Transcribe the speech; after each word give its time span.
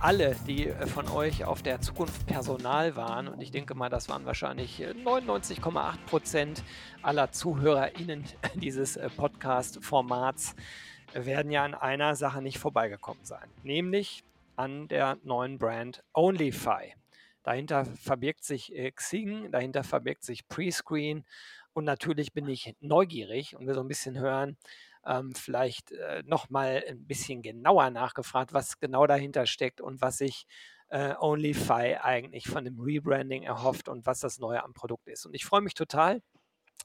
alle, 0.00 0.36
die 0.46 0.68
äh, 0.68 0.86
von 0.86 1.08
euch 1.08 1.44
auf 1.44 1.62
der 1.62 1.80
Zukunft 1.80 2.26
Personal 2.26 2.96
waren, 2.96 3.28
und 3.28 3.40
ich 3.40 3.50
denke 3.50 3.74
mal, 3.74 3.88
das 3.88 4.08
waren 4.08 4.24
wahrscheinlich 4.26 4.80
99,8 4.80 5.94
äh, 5.94 5.98
Prozent 6.06 6.62
aller 7.02 7.32
ZuhörerInnen 7.32 8.24
dieses 8.54 8.96
äh, 8.96 9.08
Podcast-Formats, 9.10 10.54
werden 11.14 11.50
ja 11.50 11.64
an 11.64 11.74
einer 11.74 12.14
Sache 12.16 12.42
nicht 12.42 12.58
vorbeigekommen 12.58 13.24
sein, 13.24 13.48
nämlich 13.62 14.24
an 14.56 14.88
der 14.88 15.16
neuen 15.24 15.58
Brand 15.58 16.04
OnlyFi. 16.12 16.94
Dahinter 17.42 17.86
verbirgt 17.86 18.44
sich 18.44 18.74
Xing, 18.94 19.50
dahinter 19.50 19.84
verbirgt 19.84 20.22
sich 20.22 20.46
Prescreen 20.48 21.24
und 21.72 21.84
natürlich 21.84 22.34
bin 22.34 22.46
ich 22.46 22.76
neugierig 22.80 23.56
und 23.56 23.66
will 23.66 23.74
so 23.74 23.80
ein 23.80 23.88
bisschen 23.88 24.18
hören, 24.18 24.58
ähm, 25.08 25.34
vielleicht 25.34 25.92
äh, 25.92 26.22
nochmal 26.26 26.84
ein 26.86 27.06
bisschen 27.06 27.42
genauer 27.42 27.90
nachgefragt, 27.90 28.52
was 28.52 28.78
genau 28.78 29.06
dahinter 29.06 29.46
steckt 29.46 29.80
und 29.80 30.00
was 30.00 30.18
sich 30.18 30.46
äh, 30.90 31.14
OnlyFi 31.18 31.96
eigentlich 32.00 32.46
von 32.46 32.64
dem 32.64 32.78
Rebranding 32.78 33.42
erhofft 33.42 33.88
und 33.88 34.06
was 34.06 34.20
das 34.20 34.38
Neue 34.38 34.62
am 34.62 34.74
Produkt 34.74 35.08
ist. 35.08 35.26
Und 35.26 35.34
ich 35.34 35.44
freue 35.44 35.62
mich 35.62 35.74
total. 35.74 36.22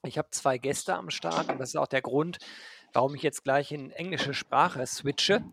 Ich 0.06 0.18
habe 0.18 0.30
zwei 0.32 0.58
Gäste 0.58 0.96
am 0.96 1.10
Start 1.10 1.50
und 1.50 1.60
das 1.60 1.70
ist 1.70 1.76
auch 1.76 1.88
der 1.88 2.02
Grund, 2.02 2.38
warum 2.94 3.16
ich 3.16 3.24
jetzt 3.24 3.44
gleich 3.44 3.72
in 3.72 3.92
englische 3.92 4.34
Sprache 4.34 4.86
switche. 4.86 5.44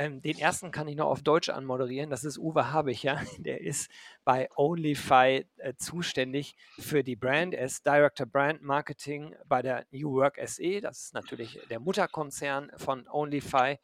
Ähm, 0.00 0.22
den 0.22 0.38
ersten 0.38 0.70
kann 0.70 0.86
ich 0.86 0.94
noch 0.94 1.08
auf 1.08 1.22
Deutsch 1.22 1.48
anmoderieren. 1.48 2.08
Das 2.08 2.22
ist 2.22 2.38
Uwe 2.38 2.72
Habicher. 2.72 3.20
Der 3.38 3.60
ist 3.60 3.90
bei 4.24 4.48
OnlyFi 4.54 5.44
äh, 5.56 5.74
zuständig 5.74 6.54
für 6.78 7.02
die 7.02 7.16
Brand. 7.16 7.52
Er 7.52 7.64
ist 7.64 7.84
Director 7.84 8.24
Brand 8.24 8.62
Marketing 8.62 9.34
bei 9.46 9.60
der 9.60 9.86
New 9.90 10.12
Work 10.12 10.38
SE. 10.46 10.80
Das 10.80 11.02
ist 11.02 11.14
natürlich 11.14 11.58
der 11.68 11.80
Mutterkonzern 11.80 12.70
von 12.76 13.08
OnlyFi. 13.08 13.78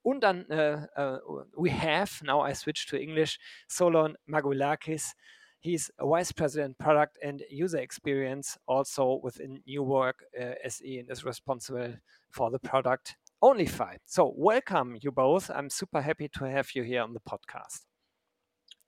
Und 0.00 0.22
dann 0.22 0.46
uh, 0.50 0.86
uh, 0.96 1.44
we 1.54 1.70
have, 1.70 2.24
now 2.24 2.46
I 2.46 2.54
switch 2.54 2.86
to 2.86 2.96
English, 2.96 3.38
Solon 3.66 4.16
Magulakis. 4.26 5.12
He's 5.60 5.92
a 5.98 6.06
Vice 6.06 6.32
President 6.32 6.78
Product 6.78 7.18
and 7.22 7.42
User 7.50 7.80
Experience 7.80 8.58
also 8.64 9.20
within 9.22 9.62
New 9.66 9.82
Work 9.82 10.24
uh, 10.38 10.54
SE 10.66 10.98
and 10.98 11.10
is 11.10 11.24
responsible 11.24 11.98
for 12.30 12.50
the 12.50 12.60
product 12.60 13.16
Onlyfy. 13.42 13.98
So, 14.04 14.32
welcome 14.36 14.98
you 15.00 15.12
both. 15.12 15.48
I'm 15.48 15.70
super 15.70 16.00
happy 16.00 16.28
to 16.38 16.44
have 16.44 16.74
you 16.74 16.82
here 16.82 17.02
on 17.02 17.12
the 17.12 17.20
podcast. 17.20 17.82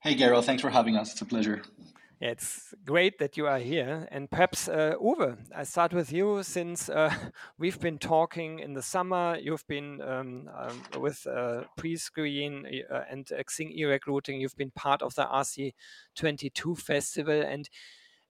Hey, 0.01 0.17
Gero, 0.17 0.43
thanks 0.43 0.61
for 0.61 0.71
having 0.71 0.97
us. 0.97 1.13
It's 1.13 1.21
a 1.21 1.25
pleasure. 1.25 1.63
Yeah, 2.21 2.31
it's 2.31 2.75
great 2.85 3.19
that 3.21 3.37
you 3.37 3.47
are 3.47 3.61
here. 3.61 4.09
And 4.11 4.29
perhaps, 4.29 4.69
uh, 4.69 4.95
Uwe, 5.01 5.39
I 5.55 5.63
start 5.63 5.93
with 5.93 6.13
you 6.13 6.43
since 6.43 6.89
uh, 6.89 7.15
we've 7.59 7.79
been 7.79 7.99
talking 7.99 8.59
in 8.59 8.75
the 8.75 8.83
summer. 8.83 9.39
You've 9.41 9.67
been 9.69 10.03
um, 10.03 10.51
um, 10.59 11.01
with 11.01 11.25
uh, 11.29 11.63
Prescreen 11.79 12.83
uh, 12.91 13.03
and 13.09 13.27
Xing 13.27 13.71
e-recruiting. 13.71 14.41
You've 14.41 14.57
been 14.57 14.73
part 14.73 15.01
of 15.01 15.15
the 15.15 15.27
RC22 15.27 16.77
festival. 16.77 17.41
And 17.41 17.71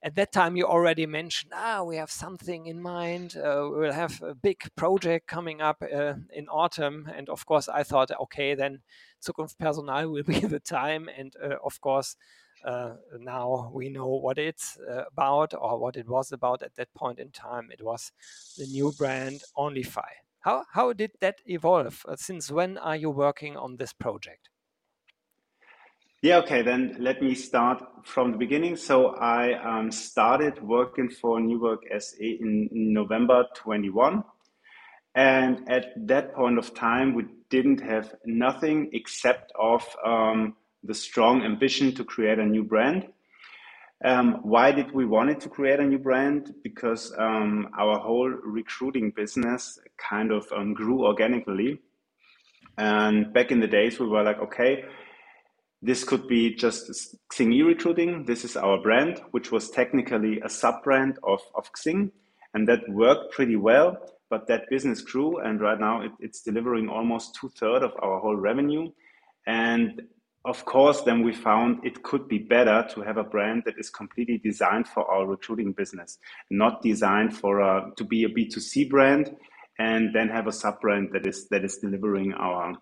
at 0.02 0.14
that 0.14 0.32
time 0.32 0.56
you 0.56 0.66
already 0.66 1.06
mentioned 1.06 1.52
ah 1.54 1.82
we 1.82 1.96
have 1.96 2.10
something 2.10 2.66
in 2.66 2.80
mind 2.80 3.36
uh, 3.36 3.68
we'll 3.70 3.92
have 3.92 4.22
a 4.22 4.34
big 4.34 4.62
project 4.76 5.26
coming 5.26 5.60
up 5.60 5.82
uh, 5.82 6.14
in 6.32 6.48
autumn. 6.48 7.08
And 7.16 7.28
of 7.28 7.46
course 7.46 7.68
i 7.68 7.82
thought 7.82 8.10
okay 8.22 8.54
then 8.54 8.80
zukunft 9.22 9.58
personal 9.58 10.10
will 10.10 10.22
be 10.34 10.40
the 10.40 10.60
time. 10.60 11.08
And 11.16 11.34
uh, 11.42 11.56
of 11.64 11.80
course 11.80 12.16
uh, 12.64 12.94
now 13.18 13.70
we 13.74 13.88
know 13.88 14.08
what 14.08 14.38
it's 14.38 14.78
uh, 14.78 15.04
about 15.12 15.54
or 15.54 15.78
what 15.78 15.96
it 15.96 16.08
was 16.08 16.32
about 16.32 16.62
at 16.62 16.76
that 16.76 16.92
point 16.94 17.18
in 17.18 17.30
time. 17.30 17.70
It 17.72 17.82
was 17.82 18.12
the 18.58 18.66
new 18.66 18.92
brand 18.92 19.42
onlyfy 19.56 20.10
how 20.40 20.64
how 20.72 20.92
did 20.92 21.12
that 21.20 21.40
evolve? 21.46 22.04
Uh, 22.08 22.16
since 22.16 22.50
when 22.50 22.78
are 22.78 22.96
you 22.96 23.10
working 23.10 23.56
on 23.56 23.76
this 23.76 23.92
project 23.92 24.49
yeah, 26.22 26.38
okay, 26.38 26.60
then 26.62 26.96
let 26.98 27.22
me 27.22 27.34
start 27.34 27.82
from 28.04 28.32
the 28.32 28.38
beginning. 28.38 28.76
So 28.76 29.14
I 29.16 29.54
um, 29.54 29.90
started 29.90 30.62
working 30.62 31.08
for 31.08 31.40
New 31.40 31.58
Work 31.58 31.82
SE 31.90 32.38
in 32.40 32.68
November 32.72 33.46
21. 33.54 34.22
And 35.14 35.68
at 35.68 35.94
that 36.08 36.34
point 36.34 36.58
of 36.58 36.74
time, 36.74 37.14
we 37.14 37.24
didn't 37.48 37.80
have 37.80 38.14
nothing 38.26 38.90
except 38.92 39.50
of 39.58 39.82
um, 40.04 40.56
the 40.84 40.94
strong 40.94 41.42
ambition 41.42 41.94
to 41.94 42.04
create 42.04 42.38
a 42.38 42.44
new 42.44 42.64
brand. 42.64 43.08
Um, 44.04 44.40
why 44.42 44.72
did 44.72 44.92
we 44.92 45.06
wanted 45.06 45.40
to 45.40 45.48
create 45.48 45.80
a 45.80 45.84
new 45.84 45.98
brand? 45.98 46.54
Because 46.62 47.12
um, 47.18 47.68
our 47.78 47.98
whole 47.98 48.28
recruiting 48.28 49.10
business 49.10 49.78
kind 49.96 50.32
of 50.32 50.46
um, 50.52 50.74
grew 50.74 51.04
organically. 51.04 51.80
And 52.78 53.32
back 53.32 53.50
in 53.50 53.60
the 53.60 53.66
days, 53.66 53.98
we 53.98 54.06
were 54.06 54.22
like, 54.22 54.38
okay, 54.38 54.84
this 55.82 56.04
could 56.04 56.28
be 56.28 56.54
just 56.54 57.16
Xing 57.32 57.54
e-recruiting. 57.54 58.24
This 58.26 58.44
is 58.44 58.56
our 58.56 58.80
brand, 58.82 59.20
which 59.30 59.50
was 59.50 59.70
technically 59.70 60.40
a 60.40 60.48
sub 60.48 60.82
brand 60.82 61.18
of, 61.22 61.40
of 61.54 61.70
Xing. 61.72 62.10
And 62.52 62.68
that 62.68 62.88
worked 62.88 63.32
pretty 63.32 63.56
well, 63.56 63.96
but 64.28 64.46
that 64.48 64.68
business 64.68 65.00
grew. 65.00 65.38
And 65.38 65.60
right 65.60 65.80
now 65.80 66.02
it, 66.02 66.12
it's 66.20 66.42
delivering 66.42 66.88
almost 66.88 67.34
two 67.34 67.48
thirds 67.48 67.84
of 67.84 67.92
our 68.02 68.20
whole 68.20 68.36
revenue. 68.36 68.90
And 69.46 70.02
of 70.44 70.64
course, 70.64 71.02
then 71.02 71.22
we 71.22 71.34
found 71.34 71.84
it 71.84 72.02
could 72.02 72.28
be 72.28 72.38
better 72.38 72.86
to 72.94 73.02
have 73.02 73.16
a 73.16 73.24
brand 73.24 73.62
that 73.66 73.78
is 73.78 73.90
completely 73.90 74.38
designed 74.38 74.88
for 74.88 75.04
our 75.10 75.26
recruiting 75.26 75.72
business, 75.72 76.18
not 76.50 76.82
designed 76.82 77.36
for 77.36 77.60
a, 77.60 77.90
to 77.96 78.04
be 78.04 78.24
a 78.24 78.28
B2C 78.28 78.88
brand 78.88 79.36
and 79.78 80.14
then 80.14 80.28
have 80.28 80.46
a 80.46 80.52
sub 80.52 80.80
brand 80.80 81.10
that 81.12 81.26
is, 81.26 81.48
that 81.48 81.64
is 81.64 81.78
delivering 81.78 82.32
our, 82.34 82.74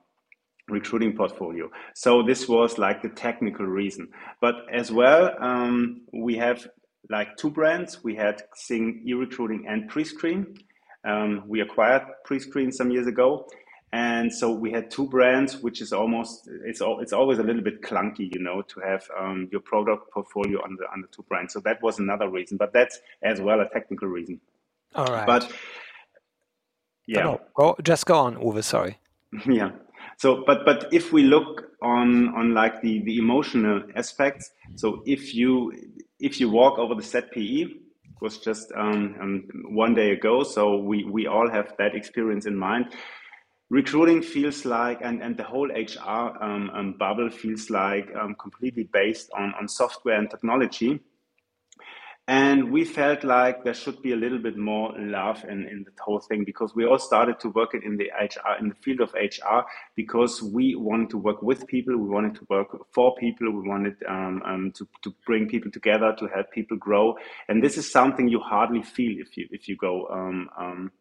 recruiting 0.68 1.16
portfolio. 1.16 1.70
So 1.94 2.22
this 2.22 2.48
was 2.48 2.78
like 2.78 3.02
the 3.02 3.08
technical 3.08 3.66
reason. 3.66 4.08
But 4.40 4.54
as 4.72 4.90
well, 4.90 5.34
um, 5.40 6.02
we 6.12 6.36
have 6.36 6.66
like 7.10 7.36
two 7.36 7.50
brands. 7.50 8.02
We 8.04 8.14
had 8.14 8.42
Xing 8.56 9.04
e-recruiting 9.04 9.66
and 9.68 9.90
Prescreen. 9.90 10.58
Um, 11.04 11.44
we 11.46 11.60
acquired 11.60 12.02
Prescreen 12.28 12.72
some 12.72 12.90
years 12.90 13.06
ago. 13.06 13.48
And 13.92 14.32
so 14.32 14.52
we 14.52 14.70
had 14.70 14.90
two 14.90 15.08
brands, 15.08 15.62
which 15.62 15.80
is 15.80 15.94
almost 15.94 16.46
it's 16.66 16.82
it's 17.00 17.14
always 17.14 17.38
a 17.38 17.42
little 17.42 17.62
bit 17.62 17.80
clunky, 17.80 18.30
you 18.34 18.38
know, 18.38 18.60
to 18.60 18.80
have 18.80 19.08
um, 19.18 19.48
your 19.50 19.62
product 19.62 20.12
portfolio 20.12 20.62
under 20.62 20.84
under 20.92 21.06
two 21.06 21.22
brands. 21.22 21.54
So 21.54 21.60
that 21.60 21.82
was 21.82 21.98
another 21.98 22.28
reason, 22.28 22.58
but 22.58 22.74
that's 22.74 22.98
as 23.22 23.40
well 23.40 23.60
a 23.60 23.68
technical 23.70 24.08
reason. 24.08 24.42
All 24.94 25.06
right. 25.06 25.26
But 25.26 25.50
yeah, 27.06 27.22
no, 27.22 27.40
go 27.54 27.76
just 27.82 28.04
go 28.04 28.18
on, 28.18 28.36
Uwe. 28.36 28.62
Sorry. 28.62 28.98
yeah. 29.46 29.70
So, 30.18 30.42
but 30.44 30.64
but 30.64 30.88
if 30.92 31.12
we 31.12 31.22
look 31.22 31.70
on 31.80 32.34
on 32.34 32.52
like 32.52 32.82
the 32.82 33.02
the 33.04 33.18
emotional 33.18 33.82
aspects, 33.94 34.50
so 34.74 35.02
if 35.06 35.32
you 35.32 35.72
if 36.18 36.40
you 36.40 36.50
walk 36.50 36.78
over 36.78 36.94
the 36.96 37.02
set 37.02 37.32
ZPE, 37.32 37.78
was 38.20 38.38
just 38.38 38.72
um, 38.76 39.14
um, 39.20 39.48
one 39.74 39.94
day 39.94 40.10
ago, 40.10 40.42
so 40.42 40.76
we 40.76 41.04
we 41.04 41.28
all 41.28 41.48
have 41.48 41.72
that 41.78 41.94
experience 41.94 42.46
in 42.46 42.56
mind. 42.56 42.86
Recruiting 43.70 44.22
feels 44.22 44.64
like, 44.64 44.98
and, 45.02 45.22
and 45.22 45.36
the 45.36 45.44
whole 45.44 45.68
HR 45.68 46.42
um, 46.42 46.70
um, 46.70 46.94
bubble 46.98 47.28
feels 47.28 47.68
like 47.68 48.08
um, 48.18 48.34
completely 48.40 48.88
based 48.94 49.30
on, 49.36 49.52
on 49.60 49.68
software 49.68 50.18
and 50.18 50.30
technology. 50.30 51.00
And 52.28 52.70
we 52.70 52.84
felt 52.84 53.24
like 53.24 53.64
there 53.64 53.72
should 53.72 54.02
be 54.02 54.12
a 54.12 54.16
little 54.16 54.38
bit 54.38 54.58
more 54.58 54.92
love 54.98 55.42
in, 55.44 55.66
in 55.66 55.82
the 55.84 55.92
whole 55.98 56.20
thing 56.20 56.44
because 56.44 56.74
we 56.74 56.84
all 56.84 56.98
started 56.98 57.40
to 57.40 57.48
work 57.48 57.72
it 57.72 57.84
in 57.84 57.96
the 57.96 58.10
HR, 58.20 58.60
in 58.60 58.68
the 58.68 58.74
field 58.74 59.00
of 59.00 59.14
HR, 59.14 59.60
because 59.96 60.42
we 60.42 60.76
wanted 60.76 61.08
to 61.08 61.16
work 61.16 61.40
with 61.40 61.66
people, 61.66 61.96
we 61.96 62.06
wanted 62.06 62.34
to 62.34 62.46
work 62.50 62.68
for 62.92 63.16
people, 63.16 63.50
we 63.50 63.66
wanted 63.66 63.94
um, 64.06 64.42
um, 64.44 64.72
to, 64.72 64.86
to 65.04 65.14
bring 65.24 65.48
people 65.48 65.70
together, 65.70 66.14
to 66.18 66.26
help 66.26 66.50
people 66.52 66.76
grow. 66.76 67.16
And 67.48 67.64
this 67.64 67.78
is 67.78 67.90
something 67.90 68.28
you 68.28 68.40
hardly 68.40 68.82
feel 68.82 69.18
if 69.18 69.34
you 69.38 69.48
if 69.50 69.66
you 69.66 69.76
go 69.76 70.06
um, 70.08 70.50
um 70.58 70.92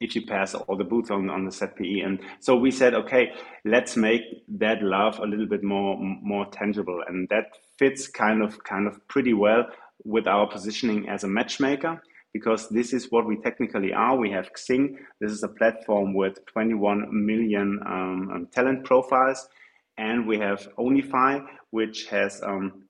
if 0.00 0.16
you 0.16 0.26
pass 0.26 0.54
all 0.54 0.76
the 0.76 0.84
booths 0.84 1.10
on, 1.10 1.30
on 1.30 1.44
the 1.44 1.50
ZPE. 1.50 2.04
And 2.04 2.20
so 2.40 2.56
we 2.56 2.70
said, 2.70 2.94
okay, 2.94 3.30
let's 3.64 3.96
make 3.96 4.22
that 4.48 4.82
love 4.82 5.18
a 5.20 5.26
little 5.26 5.46
bit 5.46 5.62
more 5.62 5.96
more 6.00 6.46
tangible. 6.46 7.02
And 7.06 7.28
that 7.28 7.56
fits 7.78 8.08
kind 8.08 8.42
of 8.42 8.64
kind 8.64 8.86
of 8.86 9.06
pretty 9.08 9.34
well 9.34 9.66
with 10.04 10.26
our 10.26 10.46
positioning 10.46 11.08
as 11.08 11.24
a 11.24 11.28
matchmaker 11.28 12.02
because 12.34 12.68
this 12.68 12.92
is 12.92 13.10
what 13.10 13.26
we 13.26 13.36
technically 13.36 13.92
are. 13.92 14.16
We 14.16 14.30
have 14.32 14.52
Xing. 14.52 14.96
This 15.20 15.30
is 15.30 15.44
a 15.44 15.48
platform 15.48 16.14
with 16.14 16.44
21 16.46 17.08
million 17.10 17.80
um, 17.86 18.30
um, 18.34 18.48
talent 18.52 18.84
profiles. 18.84 19.48
And 19.96 20.26
we 20.26 20.38
have 20.38 20.68
Onlyfy, 20.76 21.46
which 21.70 22.06
has 22.06 22.42
um, 22.42 22.84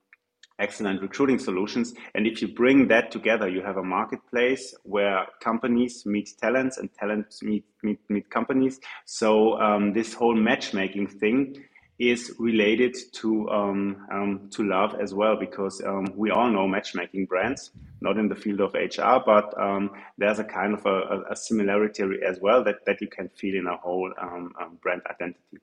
excellent 0.58 1.02
recruiting 1.02 1.38
solutions. 1.38 1.92
And 2.14 2.26
if 2.26 2.40
you 2.40 2.48
bring 2.48 2.88
that 2.88 3.10
together, 3.10 3.46
you 3.48 3.60
have 3.60 3.76
a 3.76 3.82
marketplace 3.82 4.74
where 4.84 5.26
companies 5.40 6.06
meet 6.06 6.30
talents 6.40 6.78
and 6.78 6.88
talents 6.94 7.42
meet 7.42 7.64
meet, 7.82 7.98
meet 8.08 8.30
companies. 8.30 8.80
So 9.04 9.60
um, 9.60 9.92
this 9.92 10.14
whole 10.14 10.34
matchmaking 10.34 11.08
thing 11.08 11.62
is 11.98 12.34
related 12.38 12.96
to 13.12 13.48
um, 13.50 14.06
um, 14.10 14.48
to 14.50 14.64
love 14.64 14.96
as 15.00 15.14
well 15.14 15.36
because 15.36 15.80
um, 15.82 16.06
we 16.16 16.30
all 16.30 16.50
know 16.50 16.66
matchmaking 16.66 17.26
brands, 17.26 17.70
not 18.00 18.18
in 18.18 18.28
the 18.28 18.34
field 18.34 18.60
of 18.60 18.74
HR, 18.74 19.22
but 19.24 19.54
um, 19.60 19.90
there's 20.18 20.38
a 20.40 20.44
kind 20.44 20.74
of 20.74 20.84
a, 20.86 21.22
a, 21.30 21.36
similarity 21.36 22.02
as 22.26 22.40
well 22.40 22.64
that, 22.64 22.84
that 22.86 23.00
you 23.00 23.06
can 23.06 23.28
feel 23.28 23.54
in 23.54 23.66
a 23.66 23.76
whole 23.76 24.12
um, 24.20 24.52
um, 24.60 24.78
brand 24.82 25.02
identity. 25.08 25.58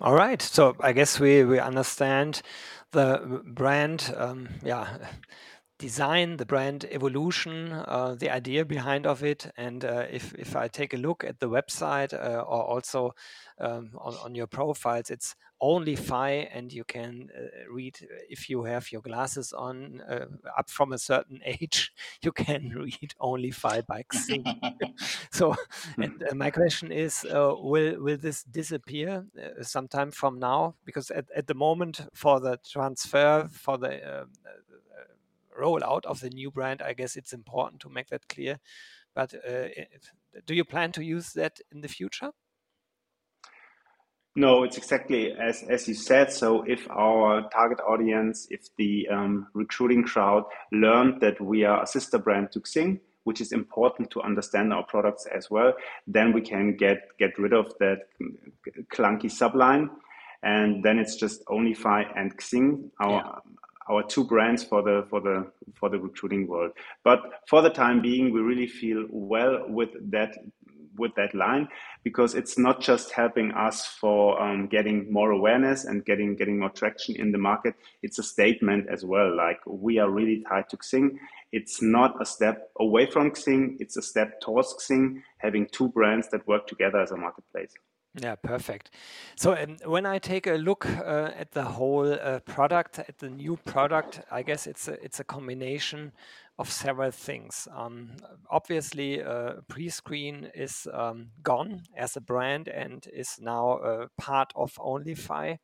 All 0.00 0.14
right, 0.14 0.40
so 0.40 0.74
I 0.80 0.92
guess 0.92 1.20
we 1.20 1.44
we 1.44 1.58
understand 1.58 2.40
the 2.92 3.42
brand, 3.44 4.14
yeah 4.62 4.96
design, 5.82 6.36
the 6.36 6.46
brand 6.46 6.86
evolution, 6.92 7.72
uh, 7.72 8.14
the 8.16 8.30
idea 8.30 8.64
behind 8.64 9.04
of 9.04 9.24
it. 9.24 9.50
And 9.56 9.84
uh, 9.84 10.06
if, 10.08 10.32
if 10.34 10.54
I 10.54 10.68
take 10.68 10.94
a 10.94 10.96
look 10.96 11.24
at 11.24 11.40
the 11.40 11.48
website 11.48 12.14
uh, 12.14 12.40
or 12.40 12.62
also 12.62 13.16
um, 13.58 13.90
on, 13.98 14.14
on 14.24 14.34
your 14.36 14.46
profiles, 14.46 15.10
it's 15.10 15.34
Onlyfy 15.60 16.48
and 16.52 16.72
you 16.72 16.84
can 16.84 17.30
uh, 17.36 17.72
read 17.72 17.98
if 18.28 18.48
you 18.48 18.62
have 18.64 18.92
your 18.92 19.00
glasses 19.00 19.52
on 19.52 20.00
uh, 20.08 20.26
up 20.56 20.70
from 20.70 20.92
a 20.92 20.98
certain 20.98 21.40
age, 21.44 21.92
you 22.22 22.30
can 22.30 22.68
read 22.70 23.14
Onlyfy 23.20 23.84
by 23.84 24.04
Xing. 24.12 24.44
so 25.32 25.54
and, 25.96 26.22
uh, 26.30 26.34
my 26.34 26.50
question 26.50 26.92
is, 26.92 27.26
will, 27.28 28.00
will 28.00 28.18
this 28.18 28.44
disappear 28.44 29.26
sometime 29.62 30.12
from 30.12 30.38
now? 30.38 30.76
Because 30.84 31.10
at, 31.10 31.26
at 31.36 31.48
the 31.48 31.54
moment 31.54 32.02
for 32.14 32.38
the 32.38 32.56
transfer, 32.64 33.48
for 33.50 33.78
the 33.78 34.26
rollout 35.58 36.04
of 36.04 36.20
the 36.20 36.30
new 36.30 36.50
brand, 36.50 36.82
I 36.82 36.92
guess 36.92 37.16
it's 37.16 37.32
important 37.32 37.80
to 37.82 37.88
make 37.88 38.08
that 38.08 38.28
clear. 38.28 38.58
But 39.14 39.34
uh, 39.34 39.68
do 40.46 40.54
you 40.54 40.64
plan 40.64 40.92
to 40.92 41.04
use 41.04 41.32
that 41.32 41.60
in 41.70 41.82
the 41.82 41.88
future? 41.88 42.30
No, 44.34 44.62
it's 44.62 44.78
exactly 44.78 45.32
as, 45.32 45.62
as 45.68 45.86
you 45.86 45.94
said. 45.94 46.32
So, 46.32 46.62
if 46.62 46.90
our 46.90 47.48
target 47.50 47.80
audience, 47.86 48.46
if 48.48 48.74
the 48.78 49.06
um, 49.08 49.48
recruiting 49.52 50.04
crowd 50.04 50.44
learned 50.72 51.20
that 51.20 51.38
we 51.38 51.64
are 51.64 51.82
a 51.82 51.86
sister 51.86 52.18
brand 52.18 52.50
to 52.52 52.60
Xing, 52.60 53.00
which 53.24 53.42
is 53.42 53.52
important 53.52 54.10
to 54.12 54.22
understand 54.22 54.72
our 54.72 54.84
products 54.84 55.26
as 55.26 55.50
well, 55.50 55.74
then 56.06 56.32
we 56.32 56.40
can 56.40 56.76
get 56.76 57.08
get 57.18 57.38
rid 57.38 57.52
of 57.52 57.74
that 57.78 58.06
clunky 58.90 59.30
subline, 59.30 59.90
and 60.42 60.82
then 60.82 60.98
it's 60.98 61.16
just 61.16 61.44
Onlyfy 61.44 62.10
and 62.16 62.34
Xing, 62.38 62.88
our 63.00 63.42
yeah 63.44 63.52
our 63.88 64.02
two 64.02 64.24
brands 64.24 64.62
for 64.62 64.82
the 64.82 65.06
for 65.08 65.20
the 65.20 65.50
for 65.74 65.88
the 65.88 65.98
recruiting 65.98 66.46
world. 66.46 66.72
But 67.04 67.20
for 67.48 67.62
the 67.62 67.70
time 67.70 68.02
being, 68.02 68.32
we 68.32 68.40
really 68.40 68.66
feel 68.66 69.06
well 69.10 69.64
with 69.68 69.90
that 70.10 70.36
with 70.98 71.14
that 71.14 71.34
line 71.34 71.68
because 72.04 72.34
it's 72.34 72.58
not 72.58 72.80
just 72.80 73.12
helping 73.12 73.50
us 73.52 73.86
for 73.86 74.40
um, 74.42 74.66
getting 74.66 75.10
more 75.12 75.30
awareness 75.30 75.84
and 75.84 76.04
getting 76.04 76.36
getting 76.36 76.58
more 76.58 76.70
traction 76.70 77.16
in 77.16 77.32
the 77.32 77.38
market. 77.38 77.74
It's 78.02 78.18
a 78.18 78.22
statement 78.22 78.88
as 78.90 79.04
well. 79.04 79.34
Like 79.34 79.58
we 79.66 79.98
are 79.98 80.10
really 80.10 80.44
tied 80.48 80.68
to 80.70 80.76
Xing. 80.76 81.16
It's 81.52 81.82
not 81.82 82.20
a 82.20 82.26
step 82.26 82.70
away 82.80 83.06
from 83.06 83.30
Xing. 83.30 83.76
It's 83.80 83.96
a 83.96 84.02
step 84.02 84.40
towards 84.40 84.74
Xing. 84.74 85.22
Having 85.38 85.68
two 85.72 85.88
brands 85.88 86.28
that 86.30 86.46
work 86.46 86.66
together 86.66 87.00
as 87.00 87.10
a 87.10 87.16
marketplace. 87.16 87.72
Yeah, 88.14 88.34
perfect. 88.34 88.90
So 89.36 89.54
um, 89.56 89.78
when 89.86 90.04
I 90.04 90.18
take 90.18 90.46
a 90.46 90.52
look 90.54 90.84
uh, 90.84 91.30
at 91.34 91.52
the 91.52 91.64
whole 91.64 92.12
uh, 92.12 92.40
product, 92.40 92.98
at 92.98 93.18
the 93.18 93.30
new 93.30 93.56
product, 93.56 94.20
I 94.30 94.42
guess 94.42 94.66
it's 94.66 94.86
a, 94.86 95.02
it's 95.02 95.18
a 95.20 95.24
combination 95.24 96.12
of 96.58 96.70
several 96.70 97.10
things. 97.10 97.66
Um, 97.74 98.10
obviously, 98.50 99.22
uh, 99.22 99.62
Prescreen 99.66 100.50
is 100.54 100.86
um, 100.92 101.28
gone 101.42 101.84
as 101.96 102.14
a 102.14 102.20
brand 102.20 102.68
and 102.68 103.06
is 103.14 103.38
now 103.40 103.78
uh, 103.78 104.06
part 104.18 104.52
of 104.54 104.74
Onlyfy 104.74 105.58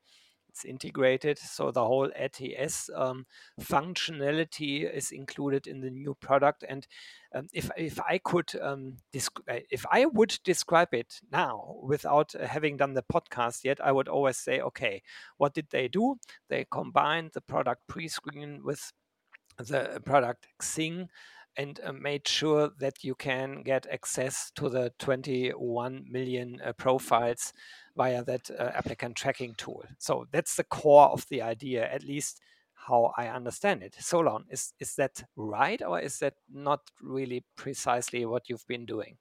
it's 0.58 0.64
integrated. 0.64 1.38
So 1.38 1.70
the 1.70 1.84
whole 1.84 2.10
ATS 2.16 2.90
um, 2.94 3.26
functionality 3.60 4.93
is 4.93 5.12
included 5.12 5.66
in 5.66 5.81
the 5.81 5.90
new 5.90 6.14
product. 6.14 6.64
And 6.69 6.87
um, 7.34 7.46
if 7.52 7.70
if 7.76 8.00
I 8.00 8.19
could 8.19 8.50
um, 8.60 8.96
uh, 9.14 9.60
if 9.70 9.87
I 9.90 10.06
would 10.06 10.38
describe 10.44 10.94
it 10.94 11.20
now 11.31 11.76
without 11.82 12.34
uh, 12.34 12.46
having 12.46 12.76
done 12.76 12.94
the 12.94 13.05
podcast 13.05 13.64
yet, 13.64 13.78
I 13.81 13.93
would 13.93 14.08
always 14.08 14.37
say, 14.37 14.60
okay, 14.60 15.02
what 15.37 15.55
did 15.55 15.69
they 15.70 15.88
do? 15.88 16.16
They 16.49 16.66
combined 16.70 17.31
the 17.34 17.40
product 17.40 17.82
Prescreen 17.88 18.62
with 18.64 18.93
the 19.58 20.00
product 20.04 20.49
Xing 20.61 21.08
and 21.58 21.81
uh, 21.84 21.93
made 21.93 22.26
sure 22.26 22.70
that 22.78 23.02
you 23.02 23.16
can 23.16 23.62
get 23.62 23.87
access 23.90 24.52
to 24.55 24.69
the 24.69 24.93
21 25.00 26.05
million 26.08 26.60
uh, 26.64 26.72
profiles 26.72 27.52
via 27.96 28.22
that 28.22 28.49
uh, 28.50 28.70
applicant 28.75 29.16
tracking 29.16 29.55
tool. 29.56 29.84
So 29.99 30.26
that's 30.31 30.55
the 30.55 30.64
core 30.64 31.08
of 31.08 31.26
the 31.28 31.43
idea, 31.43 31.93
at 31.93 32.05
least 32.05 32.40
how 32.87 33.12
I 33.19 33.26
understand 33.26 33.82
it. 33.82 33.96
Solon, 33.99 34.44
is 34.50 34.72
is 34.78 34.94
that 34.94 35.25
right, 35.37 35.82
or 35.82 36.00
is 36.00 36.20
that 36.20 36.34
not 36.49 36.81
really 37.02 37.44
precisely 37.56 38.25
what 38.25 38.49
you've 38.49 38.66
been 38.69 38.87
doing? 38.87 39.19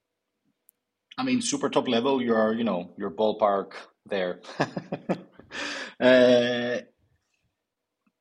I 1.17 1.23
mean, 1.23 1.41
super 1.41 1.69
top 1.69 1.87
level. 1.87 2.21
You're, 2.21 2.53
you 2.53 2.63
know, 2.63 2.91
your 2.97 3.09
ballpark 3.09 3.71
there. 4.05 4.41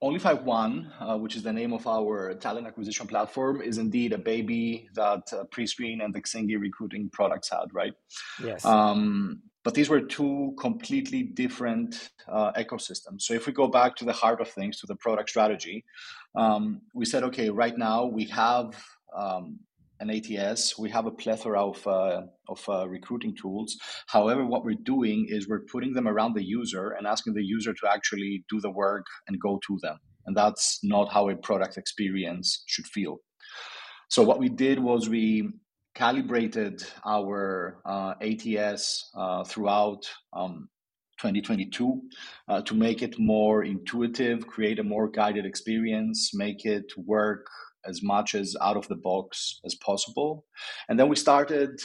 Onlyfy 0.02 0.42
One, 0.42 0.92
uh, 1.00 1.16
which 1.16 1.36
is 1.36 1.42
the 1.42 1.52
name 1.52 1.72
of 1.72 1.86
our 1.86 2.34
talent 2.34 2.66
acquisition 2.66 3.06
platform, 3.06 3.62
is 3.62 3.78
indeed 3.78 4.12
a 4.12 4.18
baby 4.18 4.88
that 4.94 5.32
uh, 5.32 5.44
Prescreen 5.44 6.04
and 6.04 6.14
the 6.14 6.20
Xing 6.20 6.50
e-recruiting 6.50 7.08
products 7.10 7.50
had, 7.50 7.72
right? 7.72 7.94
Yes. 8.42 8.64
Um, 8.64 9.42
but 9.64 9.74
these 9.74 9.88
were 9.88 10.00
two 10.00 10.54
completely 10.60 11.22
different 11.22 12.10
uh, 12.28 12.52
ecosystems. 12.52 13.22
So 13.22 13.34
if 13.34 13.46
we 13.46 13.52
go 13.52 13.68
back 13.68 13.96
to 13.96 14.04
the 14.04 14.12
heart 14.12 14.40
of 14.40 14.48
things, 14.48 14.78
to 14.80 14.86
the 14.86 14.94
product 14.96 15.30
strategy, 15.30 15.84
um, 16.36 16.82
we 16.94 17.04
said, 17.04 17.24
okay, 17.24 17.48
right 17.48 17.76
now 17.76 18.04
we 18.04 18.26
have 18.26 18.80
um, 19.16 19.58
an 20.00 20.10
ATS, 20.10 20.78
we 20.78 20.90
have 20.90 21.06
a 21.06 21.10
plethora 21.10 21.62
of, 21.62 21.86
uh, 21.86 22.22
of 22.48 22.64
uh, 22.68 22.88
recruiting 22.88 23.34
tools. 23.34 23.76
However, 24.06 24.44
what 24.44 24.64
we're 24.64 24.82
doing 24.82 25.26
is 25.28 25.48
we're 25.48 25.66
putting 25.72 25.94
them 25.94 26.06
around 26.06 26.34
the 26.34 26.44
user 26.44 26.90
and 26.90 27.06
asking 27.06 27.34
the 27.34 27.44
user 27.44 27.72
to 27.72 27.90
actually 27.90 28.44
do 28.50 28.60
the 28.60 28.70
work 28.70 29.06
and 29.26 29.40
go 29.40 29.58
to 29.66 29.78
them. 29.82 29.98
And 30.26 30.36
that's 30.36 30.80
not 30.82 31.12
how 31.12 31.28
a 31.28 31.36
product 31.36 31.76
experience 31.76 32.62
should 32.66 32.86
feel. 32.86 33.18
So 34.08 34.22
what 34.22 34.38
we 34.38 34.48
did 34.48 34.78
was 34.78 35.08
we 35.08 35.48
calibrated 35.94 36.82
our 37.04 37.80
uh, 37.86 38.14
ATS 38.20 39.10
uh, 39.16 39.44
throughout 39.44 40.04
um, 40.32 40.68
2022 41.18 42.02
uh, 42.48 42.60
to 42.62 42.74
make 42.74 43.02
it 43.02 43.18
more 43.18 43.64
intuitive, 43.64 44.46
create 44.46 44.78
a 44.78 44.82
more 44.82 45.08
guided 45.08 45.46
experience, 45.46 46.32
make 46.34 46.66
it 46.66 46.92
work 46.98 47.46
as 47.88 48.02
much 48.02 48.34
as 48.34 48.56
out 48.60 48.76
of 48.76 48.88
the 48.88 48.96
box 48.96 49.60
as 49.64 49.74
possible. 49.74 50.44
And 50.88 50.98
then 50.98 51.08
we 51.08 51.16
started 51.16 51.80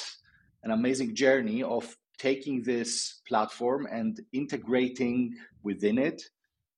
an 0.63 0.71
amazing 0.71 1.15
journey 1.15 1.63
of 1.63 1.95
taking 2.19 2.61
this 2.63 3.21
platform 3.27 3.87
and 3.91 4.19
integrating 4.31 5.35
within 5.63 5.97
it 5.97 6.21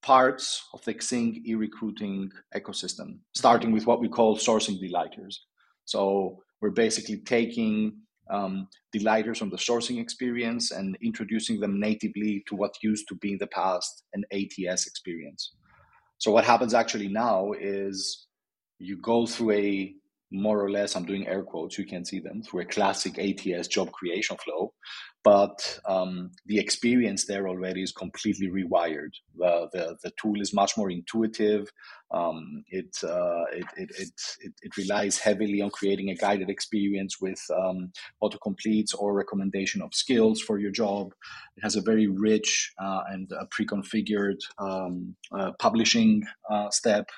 parts 0.01 0.67
of 0.73 0.83
the 0.85 0.93
Xing 0.93 1.41
e-recruiting 1.45 2.29
ecosystem, 2.55 3.19
starting 3.33 3.71
with 3.71 3.87
what 3.87 4.01
we 4.01 4.09
call 4.09 4.37
sourcing 4.37 4.79
delighters. 4.79 5.45
So 5.85 6.43
we're 6.61 6.71
basically 6.71 7.17
taking 7.17 7.97
um, 8.29 8.67
delighters 8.91 9.37
from 9.37 9.49
the 9.49 9.57
sourcing 9.57 9.99
experience 9.99 10.71
and 10.71 10.97
introducing 11.01 11.59
them 11.59 11.79
natively 11.79 12.43
to 12.47 12.55
what 12.55 12.81
used 12.81 13.07
to 13.09 13.15
be 13.15 13.33
in 13.33 13.37
the 13.37 13.47
past 13.47 14.03
an 14.13 14.23
ATS 14.31 14.87
experience. 14.87 15.53
So 16.17 16.31
what 16.31 16.45
happens 16.45 16.73
actually 16.73 17.09
now 17.09 17.51
is 17.59 18.27
you 18.79 18.97
go 18.97 19.25
through 19.25 19.51
a 19.51 19.95
more 20.31 20.59
or 20.59 20.71
less, 20.71 20.95
I'm 20.95 21.05
doing 21.05 21.27
air 21.27 21.43
quotes, 21.43 21.77
you 21.77 21.85
can 21.85 22.03
see 22.03 22.19
them, 22.19 22.41
through 22.41 22.61
a 22.61 22.65
classic 22.65 23.19
ATS 23.19 23.67
job 23.67 23.91
creation 23.91 24.35
flow. 24.37 24.73
But 25.23 25.79
um, 25.85 26.31
the 26.45 26.59
experience 26.59 27.25
there 27.25 27.47
already 27.47 27.81
is 27.81 27.93
completely 27.93 28.47
rewired. 28.47 29.13
The, 29.37 29.69
the, 29.71 29.97
the 30.03 30.11
tool 30.21 30.41
is 30.41 30.53
much 30.53 30.77
more 30.77 30.91
intuitive. 30.91 31.71
Um, 32.11 32.63
it, 32.69 32.95
uh, 33.03 33.45
it, 33.53 33.65
it, 33.75 33.89
it, 33.97 34.53
it, 34.61 34.77
relies 34.77 35.17
heavily 35.17 35.61
on 35.61 35.71
creating 35.71 36.09
a 36.11 36.15
guided 36.15 36.47
experience 36.47 37.19
with 37.19 37.41
um, 37.57 37.91
autocompletes 38.21 38.93
or 38.95 39.13
recommendation 39.13 39.81
of 39.81 39.95
skills 39.95 40.39
for 40.39 40.59
your 40.59 40.69
job. 40.69 41.13
It 41.57 41.61
has 41.63 41.75
a 41.75 41.81
very 41.81 42.05
rich 42.05 42.71
uh, 42.77 43.01
and 43.09 43.31
uh, 43.33 43.45
pre-configured 43.49 44.37
um, 44.59 45.15
uh, 45.35 45.53
publishing 45.57 46.23
uh, 46.51 46.69
step. 46.69 47.09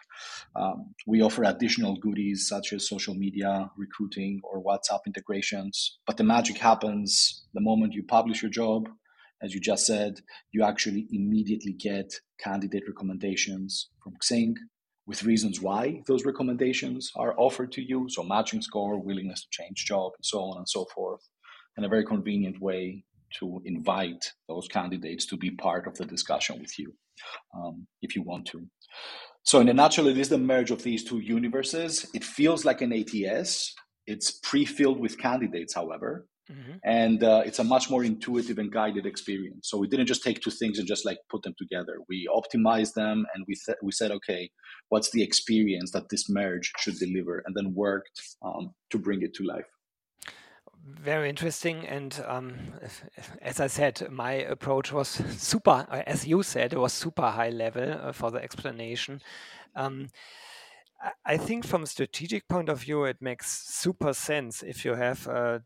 Um, 0.55 0.93
we 1.05 1.21
offer 1.21 1.43
additional 1.43 1.97
goodies 1.97 2.47
such 2.47 2.71
as 2.71 2.87
social 2.87 3.15
media, 3.15 3.69
recruiting, 3.75 4.39
or 4.43 4.63
WhatsApp 4.63 5.01
integrations. 5.05 5.97
But 6.07 6.15
the 6.15 6.23
magic 6.23 6.57
happens 6.57 7.44
the 7.55 7.61
moment 7.61 7.93
you 7.93 8.03
publish 8.03 8.43
your 8.43 8.51
job 8.51 8.87
as 9.41 9.53
you 9.53 9.59
just 9.59 9.85
said, 9.85 10.21
you 10.51 10.63
actually 10.63 11.07
immediately 11.11 11.73
get 11.73 12.13
candidate 12.39 12.83
recommendations 12.87 13.89
from 14.01 14.13
Xing 14.23 14.55
with 15.05 15.23
reasons 15.23 15.61
why 15.61 16.01
those 16.07 16.25
recommendations 16.25 17.11
are 17.15 17.35
offered 17.37 17.71
to 17.73 17.81
you. 17.81 18.07
So 18.09 18.23
matching 18.23 18.61
score, 18.61 18.99
willingness 18.99 19.41
to 19.41 19.47
change 19.51 19.85
job, 19.85 20.13
and 20.17 20.25
so 20.25 20.39
on 20.39 20.57
and 20.57 20.67
so 20.67 20.85
forth, 20.95 21.21
and 21.77 21.85
a 21.85 21.89
very 21.89 22.05
convenient 22.05 22.59
way 22.61 23.03
to 23.39 23.61
invite 23.65 24.31
those 24.47 24.67
candidates 24.67 25.25
to 25.27 25.37
be 25.37 25.51
part 25.51 25.85
of 25.85 25.95
the 25.97 26.05
discussion 26.05 26.59
with 26.59 26.79
you 26.79 26.93
um, 27.55 27.85
if 28.01 28.15
you 28.15 28.23
want 28.23 28.47
to. 28.47 28.65
So, 29.43 29.59
in 29.59 29.69
a 29.69 29.73
nutshell, 29.73 30.07
it 30.07 30.17
is 30.17 30.29
the 30.29 30.37
merge 30.37 30.71
of 30.71 30.81
these 30.81 31.03
two 31.03 31.19
universes. 31.19 32.09
It 32.15 32.23
feels 32.23 32.65
like 32.65 32.81
an 32.81 32.93
ATS. 32.93 33.75
It's 34.07 34.39
pre 34.39 34.65
filled 34.65 34.99
with 34.99 35.19
candidates, 35.19 35.75
however, 35.75 36.25
mm-hmm. 36.51 36.77
and 36.83 37.23
uh, 37.23 37.43
it's 37.45 37.59
a 37.59 37.63
much 37.63 37.89
more 37.89 38.03
intuitive 38.03 38.59
and 38.59 38.71
guided 38.71 39.05
experience. 39.05 39.69
So, 39.69 39.77
we 39.77 39.87
didn't 39.87 40.07
just 40.07 40.23
take 40.23 40.41
two 40.41 40.51
things 40.51 40.79
and 40.79 40.87
just 40.87 41.05
like 41.05 41.17
put 41.29 41.43
them 41.43 41.55
together. 41.57 41.99
We 42.09 42.27
optimized 42.33 42.93
them 42.93 43.25
and 43.33 43.45
we, 43.47 43.55
th- 43.55 43.77
we 43.81 43.91
said, 43.91 44.11
okay, 44.11 44.49
what's 44.89 45.11
the 45.11 45.23
experience 45.23 45.91
that 45.91 46.09
this 46.09 46.29
merge 46.29 46.71
should 46.79 46.97
deliver, 46.97 47.43
and 47.45 47.55
then 47.55 47.73
worked 47.73 48.21
um, 48.43 48.71
to 48.91 48.97
bring 48.97 49.21
it 49.21 49.33
to 49.35 49.43
life 49.43 49.65
very 50.85 51.29
interesting. 51.29 51.85
And 51.85 52.23
um, 52.27 52.55
as 53.41 53.59
I 53.59 53.67
said, 53.67 54.07
my 54.11 54.33
approach 54.33 54.91
was 54.91 55.07
super, 55.07 55.85
as 55.89 56.27
you 56.27 56.43
said, 56.43 56.73
it 56.73 56.79
was 56.79 56.93
super 56.93 57.29
high 57.29 57.49
level 57.49 57.93
uh, 58.01 58.11
for 58.11 58.31
the 58.31 58.41
explanation. 58.43 59.21
Um, 59.75 60.09
I 61.25 61.37
think 61.37 61.65
from 61.65 61.83
a 61.83 61.87
strategic 61.87 62.47
point 62.47 62.69
of 62.69 62.81
view, 62.81 63.03
it 63.03 63.21
makes 63.21 63.51
super 63.75 64.13
sense 64.13 64.63
if 64.63 64.83
you 64.83 64.95
have, 64.95 65.27
uh, 65.27 65.59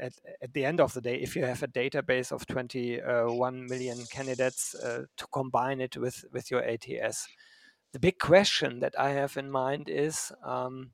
at, 0.00 0.14
at 0.40 0.52
the 0.52 0.64
end 0.64 0.80
of 0.80 0.94
the 0.94 1.00
day, 1.00 1.16
if 1.16 1.36
you 1.36 1.44
have 1.44 1.62
a 1.62 1.68
database 1.68 2.32
of 2.32 2.46
21 2.46 3.68
uh, 3.70 3.94
candidates 4.10 4.74
uh, 4.74 5.04
to 5.16 5.26
combine 5.32 5.80
it 5.80 5.96
with, 5.96 6.24
with 6.32 6.50
your 6.50 6.62
ATS. 6.62 7.28
The 7.92 7.98
big 7.98 8.18
question 8.18 8.80
that 8.80 8.94
I 8.98 9.10
have 9.10 9.36
in 9.36 9.50
mind 9.50 9.88
is 9.88 10.32
um, 10.44 10.92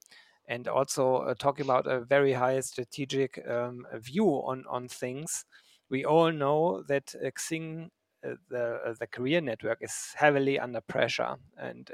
and 0.48 0.68
also 0.68 1.16
uh, 1.16 1.34
talking 1.34 1.66
about 1.66 1.86
a 1.86 2.00
very 2.00 2.32
high 2.32 2.60
strategic 2.60 3.42
um, 3.48 3.86
view 3.94 4.26
on 4.26 4.64
on 4.68 4.88
things. 4.88 5.44
We 5.90 6.04
all 6.04 6.32
know 6.32 6.82
that 6.88 7.14
uh, 7.14 7.30
Xing, 7.30 7.86
uh, 7.86 7.88
the 8.22 8.80
uh, 8.86 8.94
the 8.98 9.06
career 9.06 9.40
network, 9.40 9.78
is 9.80 10.14
heavily 10.16 10.58
under 10.58 10.80
pressure, 10.80 11.36
and 11.56 11.90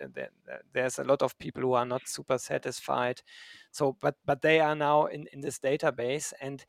there's 0.73 0.99
a 0.99 1.05
lot 1.05 1.23
of 1.23 1.39
people 1.39 1.63
who 1.63 1.75
are 1.75 1.87
not 1.87 2.09
super 2.09 2.39
satisfied. 2.39 3.23
So, 3.71 3.97
but 4.01 4.17
but 4.25 4.43
they 4.43 4.61
are 4.61 4.75
now 4.75 5.07
in 5.07 5.27
in 5.33 5.41
this 5.41 5.59
database, 5.59 6.33
and 6.41 6.65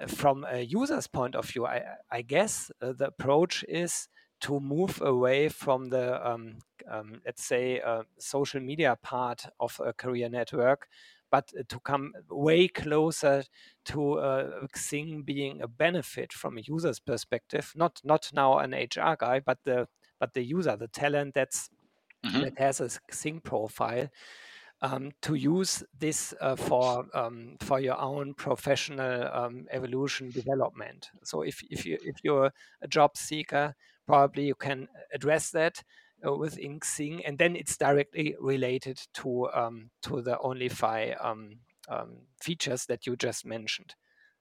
uh, 0.00 0.06
from 0.06 0.44
a 0.48 0.60
user's 0.60 1.06
point 1.06 1.34
of 1.34 1.46
view, 1.46 1.66
I 1.66 1.82
I 2.10 2.22
guess 2.22 2.70
uh, 2.80 2.92
the 2.92 3.08
approach 3.08 3.64
is 3.68 4.08
to 4.40 4.58
move 4.58 5.00
away 5.00 5.48
from 5.48 5.88
the 5.90 6.28
um, 6.28 6.58
um, 6.90 7.20
let's 7.24 7.44
say 7.44 7.80
uh, 7.80 8.02
social 8.18 8.60
media 8.60 8.96
part 9.02 9.46
of 9.60 9.80
a 9.84 9.92
career 9.92 10.28
network 10.28 10.88
but 11.32 11.50
to 11.68 11.80
come 11.80 12.12
way 12.30 12.68
closer 12.68 13.42
to 13.86 14.18
uh, 14.18 14.66
Xing 14.76 15.24
being 15.24 15.62
a 15.62 15.66
benefit 15.66 16.30
from 16.32 16.58
a 16.58 16.60
user's 16.60 17.00
perspective, 17.00 17.72
not 17.74 18.00
not 18.04 18.30
now 18.34 18.58
an 18.58 18.72
HR 18.72 19.16
guy, 19.18 19.40
but 19.40 19.58
the 19.64 19.88
but 20.20 20.34
the 20.34 20.44
user, 20.44 20.76
the 20.76 20.88
talent 20.88 21.32
that's 21.34 21.70
mm-hmm. 22.24 22.42
that 22.42 22.58
has 22.58 22.80
a 22.80 22.88
Xing 23.10 23.42
profile. 23.42 24.08
Um, 24.84 25.12
to 25.22 25.36
use 25.36 25.84
this 25.96 26.34
uh, 26.40 26.56
for 26.56 27.06
um, 27.14 27.56
for 27.60 27.78
your 27.78 27.98
own 28.00 28.34
professional 28.34 29.28
um, 29.32 29.66
evolution 29.70 30.30
development. 30.30 31.08
So 31.22 31.42
if 31.42 31.62
if 31.70 31.86
you 31.86 31.98
if 32.02 32.16
you're 32.24 32.52
a 32.82 32.88
job 32.88 33.16
seeker, 33.16 33.74
probably 34.06 34.44
you 34.44 34.56
can 34.56 34.88
address 35.14 35.50
that 35.52 35.84
uh, 36.26 36.34
with 36.34 36.56
Xing, 36.56 37.22
and 37.26 37.38
then 37.38 37.56
it's 37.56 37.76
directly 37.76 38.34
related 38.40 39.00
to 39.14 39.50
um, 39.52 39.90
to 40.02 40.22
the 40.22 40.36
Onlyfy 40.36 41.16
um, 41.24 41.58
um, 41.88 42.18
features 42.40 42.86
that 42.86 43.06
you 43.06 43.16
just 43.16 43.44
mentioned. 43.44 43.94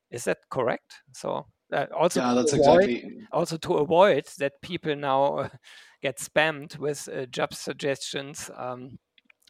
Is 0.09 0.25
that 0.25 0.39
correct? 0.49 1.01
So 1.13 1.47
uh, 1.71 1.85
also 1.95 2.21
yeah, 2.21 2.33
that's 2.33 2.53
avoid, 2.53 2.89
exactly 2.89 3.27
also 3.31 3.57
to 3.57 3.75
avoid 3.75 4.25
that 4.39 4.61
people 4.61 4.95
now 4.95 5.35
uh, 5.37 5.49
get 6.01 6.17
spammed 6.17 6.77
with 6.77 7.07
uh, 7.09 7.25
job 7.27 7.53
suggestions 7.53 8.49
um, 8.57 8.99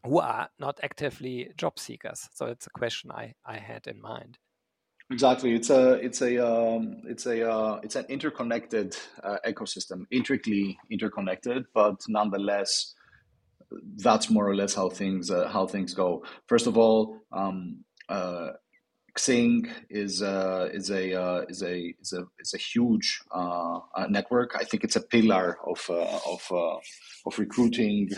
who 0.04 0.20
are 0.20 0.50
not 0.60 0.80
actively 0.84 1.52
job 1.58 1.80
seekers. 1.80 2.30
So 2.34 2.48
it's 2.48 2.68
a 2.68 2.72
question 2.72 3.12
I 3.12 3.34
I 3.46 3.58
had 3.58 3.88
in 3.88 4.02
mind. 4.02 4.38
Exactly, 5.12 5.54
it's 5.54 5.70
a 5.70 5.94
it's 5.94 6.22
a 6.22 6.38
um, 6.38 7.02
it's 7.06 7.26
a 7.26 7.50
uh, 7.50 7.80
it's 7.84 7.98
an 7.98 8.06
interconnected 8.08 8.96
uh, 9.24 9.38
ecosystem, 9.46 10.06
intricately 10.10 10.80
interconnected, 10.90 11.66
but 11.74 12.00
nonetheless, 12.08 12.96
that's 13.98 14.30
more 14.30 14.48
or 14.48 14.56
less 14.56 14.74
how 14.74 14.88
things 14.90 15.30
uh, 15.30 15.50
how 15.50 15.68
things 15.68 15.94
go. 15.94 16.24
First 16.48 16.66
of 16.66 16.78
all, 16.78 17.18
um, 17.34 17.84
uh, 18.08 18.52
Xing 19.18 19.70
is 19.90 20.22
uh, 20.22 20.70
is 20.72 20.90
a 20.90 21.14
uh, 21.14 21.42
is 21.50 21.62
a 21.62 21.94
is 22.00 22.14
a 22.14 22.24
is 22.40 22.54
a 22.54 22.58
huge 22.58 23.20
uh, 23.36 23.80
uh 23.96 24.08
network. 24.08 24.56
I 24.56 24.64
think 24.64 24.86
it's 24.86 24.96
a 24.96 25.02
pillar 25.02 25.58
of 25.68 25.86
uh, 25.90 26.20
of 26.26 26.80
of 27.26 27.38
recruiting 27.38 28.10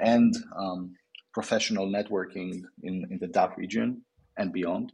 and 0.00 0.34
um, 0.56 0.94
professional 1.34 1.88
networking 1.88 2.62
in 2.82 3.06
in 3.10 3.18
the 3.20 3.28
DACH 3.28 3.58
region 3.58 4.02
and 4.38 4.50
beyond. 4.52 4.92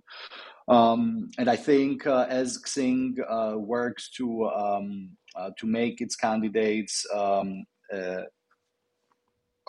Um, 0.69 1.31
and 1.39 1.51
I 1.51 1.57
think 1.57 2.07
uh, 2.07 2.27
as 2.29 2.59
Xing 2.63 3.19
uh, 3.29 3.59
works 3.59 4.11
to 4.17 4.47
um, 4.47 5.11
uh, 5.37 5.51
to 5.59 5.67
make 5.67 6.01
its 6.01 6.17
candidates 6.17 7.05
um, 7.13 7.65
uh, 7.93 8.23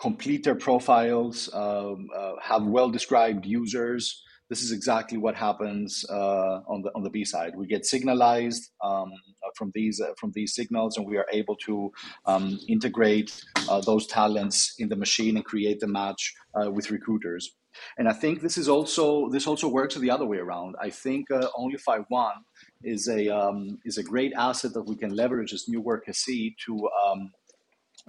complete 0.00 0.44
their 0.44 0.54
profiles, 0.54 1.50
um, 1.52 2.08
uh, 2.16 2.32
have 2.40 2.64
well 2.64 2.90
described 2.90 3.44
users, 3.44 4.22
this 4.48 4.62
is 4.62 4.70
exactly 4.70 5.18
what 5.18 5.34
happens 5.34 6.04
uh, 6.08 6.60
on 6.68 6.82
the 6.82 6.90
on 6.94 7.02
the 7.02 7.10
B 7.10 7.24
side. 7.24 7.54
We 7.56 7.66
get 7.66 7.84
signalized 7.84 8.70
um, 8.82 9.10
from 9.56 9.72
these 9.74 10.00
from 10.18 10.32
these 10.34 10.54
signals, 10.54 10.96
and 10.96 11.06
we 11.06 11.18
are 11.18 11.26
able 11.32 11.56
to 11.66 11.92
um, 12.24 12.58
integrate 12.68 13.42
those 13.84 14.06
talents 14.06 14.76
in 14.78 14.88
the 14.88 14.96
machine 14.96 15.36
and 15.36 15.44
create 15.44 15.80
the 15.80 15.88
match 15.88 16.32
with 16.54 16.90
recruiters. 16.90 17.54
And 17.98 18.08
I 18.08 18.12
think 18.12 18.40
this 18.40 18.58
is 18.58 18.68
also 18.68 19.28
this 19.30 19.46
also 19.46 19.68
works 19.68 19.94
the 19.94 20.10
other 20.10 20.26
way 20.26 20.38
around. 20.38 20.76
I 20.80 20.90
think 20.90 21.30
uh, 21.30 21.48
Onlyfy 21.58 22.04
One 22.08 22.44
is 22.82 23.08
a 23.08 23.28
um, 23.28 23.78
is 23.84 23.98
a 23.98 24.02
great 24.02 24.32
asset 24.36 24.72
that 24.74 24.82
we 24.82 24.96
can 24.96 25.14
leverage 25.14 25.52
as 25.52 25.68
New 25.68 25.80
Work 25.80 26.04
SE 26.08 26.56
to 26.66 26.88
um, 27.04 27.30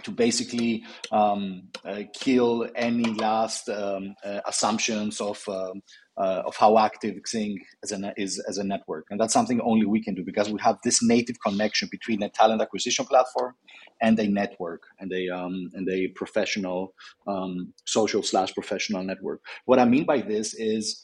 to 0.03 0.12
basically 0.12 0.83
um, 1.12 1.69
uh, 1.86 2.03
kill 2.13 2.69
any 2.75 3.05
last 3.13 3.69
um, 3.69 4.15
uh, 4.24 4.41
assumptions 4.45 5.19
of 5.19 5.41
um, 5.47 5.81
uh, 6.17 6.43
of 6.45 6.55
how 6.55 6.77
active 6.77 7.15
Xing 7.15 7.57
as 7.83 7.91
a, 7.91 8.13
is 8.17 8.39
as 8.47 8.57
a 8.57 8.63
network, 8.63 9.05
and 9.09 9.19
that's 9.19 9.33
something 9.33 9.62
only 9.62 9.86
we 9.86 10.03
can 10.03 10.15
do 10.15 10.24
because 10.24 10.50
we 10.50 10.59
have 10.62 10.77
this 10.83 11.03
native 11.03 11.38
connection 11.45 11.88
between 11.91 12.24
a 12.24 12.29
talent 12.29 12.62
acquisition 12.62 13.05
platform 13.05 13.53
and 14.01 14.19
a 14.19 14.27
network 14.27 14.83
and 15.00 15.12
a 15.13 15.29
um, 15.29 15.69
and 15.74 15.88
a 15.89 16.07
professional 16.09 16.93
um, 17.27 17.74
social 17.86 18.24
slash 18.24 18.53
professional 18.53 19.03
network. 19.03 19.41
What 19.65 19.79
I 19.79 19.86
mean 19.86 20.05
by 20.05 20.21
this 20.21 20.53
is. 20.53 21.03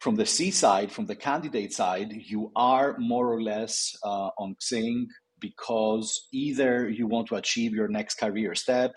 From 0.00 0.16
the 0.16 0.26
C 0.26 0.50
side, 0.50 0.90
from 0.90 1.06
the 1.06 1.14
candidate 1.14 1.72
side, 1.72 2.10
you 2.12 2.50
are 2.56 2.96
more 2.98 3.32
or 3.32 3.40
less 3.40 3.96
uh, 4.02 4.30
on 4.36 4.56
Xing 4.56 5.06
because 5.42 6.28
either 6.32 6.88
you 6.88 7.06
want 7.06 7.28
to 7.28 7.34
achieve 7.34 7.72
your 7.72 7.88
next 7.88 8.14
career 8.14 8.54
step, 8.54 8.94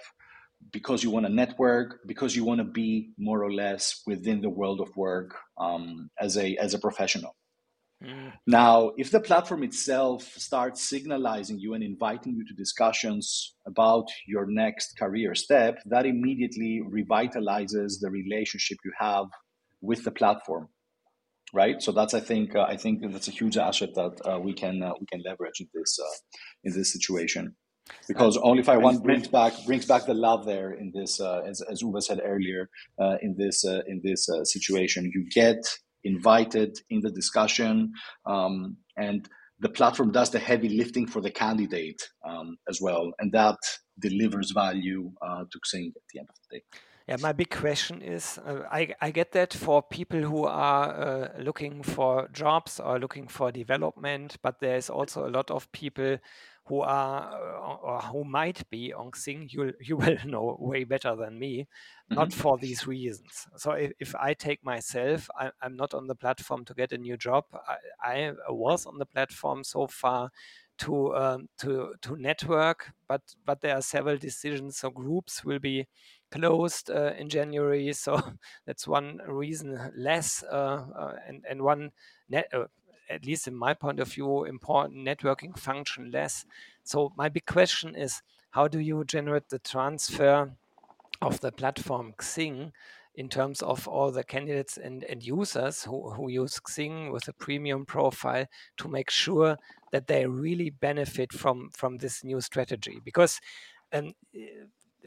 because 0.72 1.04
you 1.04 1.12
want 1.12 1.26
to 1.26 1.32
network, 1.32 2.00
because 2.06 2.36
you 2.36 2.44
want 2.44 2.60
to 2.60 2.66
be 2.66 3.14
more 3.18 3.44
or 3.44 3.52
less 3.52 4.02
within 4.06 4.42
the 4.42 4.50
world 4.50 4.82
of 4.82 4.96
work 4.96 5.36
um, 5.58 6.10
as 6.20 6.38
a 6.38 6.56
as 6.58 6.74
a 6.74 6.80
professional. 6.80 7.36
Mm. 8.04 8.34
Now, 8.46 8.92
if 8.98 9.10
the 9.12 9.22
platform 9.22 9.64
itself 9.64 10.24
starts 10.36 10.82
signalizing 10.82 11.60
you 11.60 11.74
and 11.74 11.84
inviting 11.84 12.36
you 12.36 12.46
to 12.46 12.54
discussions 12.54 13.56
about 13.66 14.08
your 14.28 14.46
next 14.48 14.98
career 14.98 15.34
step, 15.34 15.80
that 15.86 16.06
immediately 16.06 16.82
revitalizes 16.88 18.00
the 18.02 18.10
relationship 18.10 18.78
you 18.84 18.92
have 19.00 19.28
with 19.82 20.04
the 20.04 20.12
platform 20.12 20.70
right? 21.54 21.82
So 21.82 21.92
that's 21.92 22.14
I 22.14 22.20
think 22.20 22.56
uh, 22.56 22.66
I 22.68 22.78
think 22.78 23.02
that's 23.12 23.28
a 23.28 23.32
huge 23.32 23.58
asset 23.58 23.96
that 23.96 24.22
uh, 24.26 24.40
we 24.40 24.54
can 24.54 24.84
uh, 24.84 24.92
we 25.00 25.06
can 25.08 25.22
leverage 25.26 25.62
in 25.62 25.68
this 25.74 25.98
uh, 26.00 26.18
in 26.64 26.74
this 26.74 26.92
situation. 26.92 27.56
Because 28.08 28.38
Onlyfy 28.38 28.82
One 28.82 29.00
brings 29.00 29.28
back 29.28 29.54
brings 29.66 29.86
back 29.86 30.06
the 30.06 30.14
love 30.14 30.46
there 30.46 30.72
in 30.72 30.92
this, 30.94 31.20
uh, 31.20 31.42
as, 31.48 31.62
as 31.62 31.84
Uwe 31.84 32.02
said 32.02 32.22
earlier, 32.24 32.70
uh, 33.00 33.18
in 33.22 33.36
this 33.38 33.64
in 33.64 34.02
this 34.04 34.28
situation. 34.44 35.12
You 35.14 35.28
get 35.30 35.64
invited 36.04 36.78
in 36.90 37.02
the 37.02 37.12
discussion, 37.12 37.92
um, 38.26 38.78
and 38.98 39.28
the 39.60 39.70
platform 39.70 40.12
does 40.12 40.30
the 40.32 40.40
heavy 40.40 40.70
lifting 40.70 41.08
for 41.08 41.22
the 41.22 41.32
candidate 41.32 42.02
um, 42.28 42.58
as 42.68 42.80
well, 42.82 43.12
and 43.20 43.32
that 43.32 43.58
delivers 44.00 44.52
value 44.52 45.12
to 45.52 45.60
Xing 45.60 45.88
at 45.88 46.04
the 46.12 46.20
end 46.20 46.30
of 46.30 46.36
the 46.50 46.58
day. 46.58 46.64
Yeah, 47.08 47.18
my 47.22 47.34
big 47.34 47.52
question 47.52 48.02
is 48.02 48.40
uh, 48.40 48.64
I, 48.72 48.96
I 49.00 49.12
get 49.12 49.32
that 49.34 49.54
for 49.54 49.84
people 49.84 50.22
who 50.22 50.46
are 50.46 50.90
uh, 50.90 51.30
looking 51.40 51.84
for 51.84 52.28
jobs 52.34 52.80
or 52.80 52.98
looking 52.98 53.28
for 53.28 53.52
development, 53.52 54.38
but 54.42 54.60
there's 54.60 54.90
also 54.90 55.28
a 55.28 55.30
lot 55.30 55.52
of 55.52 55.72
people 55.72 56.18
who 56.68 56.82
are 56.82 57.38
or 57.84 58.02
who 58.02 58.24
might 58.24 58.68
be 58.70 58.92
on 58.94 59.12
Xing, 59.12 59.52
you 59.52 59.74
you 59.82 59.98
will 59.98 60.18
know 60.26 60.58
way 60.60 60.84
better 60.84 61.16
than 61.16 61.38
me, 61.38 61.62
mm-hmm. 61.62 62.16
not 62.16 62.34
for 62.34 62.58
these 62.58 62.88
reasons. 62.88 63.48
So 63.56 63.72
if, 63.72 63.92
if 64.00 64.16
I 64.16 64.34
take 64.34 64.64
myself, 64.64 65.30
I, 65.38 65.52
am 65.62 65.76
not 65.76 65.94
on 65.94 66.08
the 66.08 66.16
platform 66.16 66.66
to 66.66 66.74
get 66.74 66.92
a 66.92 66.98
new 66.98 67.18
job. 67.18 67.46
I, 68.04 68.32
I 68.48 68.52
was 68.52 68.86
on 68.86 68.98
the 68.98 69.06
platform 69.06 69.64
so 69.64 69.88
far 69.88 70.32
to 70.78 71.16
um, 71.16 71.50
to 71.60 71.94
to 72.02 72.18
network, 72.18 72.92
but 73.08 73.22
but 73.46 73.62
there 73.62 73.78
are 73.78 73.82
several 73.82 74.18
decisions. 74.18 74.78
So 74.78 74.90
groups 74.90 75.44
will 75.46 75.60
be 75.60 75.88
closed 76.32 76.90
uh, 76.90 77.14
in 77.18 77.30
January, 77.30 77.94
so 78.06 78.22
that's 78.66 78.88
one 78.88 79.20
reason 79.28 79.92
less, 79.96 80.44
uh, 80.44 80.86
uh, 80.98 81.14
and 81.28 81.46
and 81.50 81.62
one 81.62 81.92
net, 82.30 82.48
uh, 82.54 82.66
at 83.10 83.26
least 83.26 83.48
in 83.48 83.56
my 83.56 83.74
point 83.74 84.00
of 84.00 84.12
view, 84.12 84.46
important 84.46 85.06
networking 85.06 85.58
function 85.58 86.12
less. 86.12 86.46
So 86.84 87.14
my 87.16 87.30
big 87.30 87.46
question 87.46 87.96
is, 87.96 88.22
how 88.52 88.68
do 88.68 88.80
you 88.80 89.04
generate 89.06 89.50
the 89.50 89.60
transfer 89.60 90.52
of 91.22 91.40
the 91.42 91.52
platform 91.52 92.14
Xing 92.18 92.72
in 93.16 93.30
terms 93.30 93.62
of 93.62 93.88
all 93.88 94.12
the 94.12 94.24
candidates 94.24 94.78
and, 94.78 95.04
and 95.06 95.24
users 95.24 95.84
who, 95.84 96.12
who 96.12 96.30
use 96.30 96.60
Xing 96.60 97.12
with 97.12 97.28
a 97.28 97.34
premium 97.34 97.86
profile 97.86 98.46
to 98.78 98.88
make 98.88 99.10
sure 99.10 99.58
that 99.92 100.08
they 100.08 100.26
really 100.26 100.70
benefit 100.70 101.32
from 101.32 101.70
from 101.72 101.98
this 101.98 102.24
new 102.24 102.42
strategy 102.42 103.00
because 103.04 103.40
um, 103.94 104.14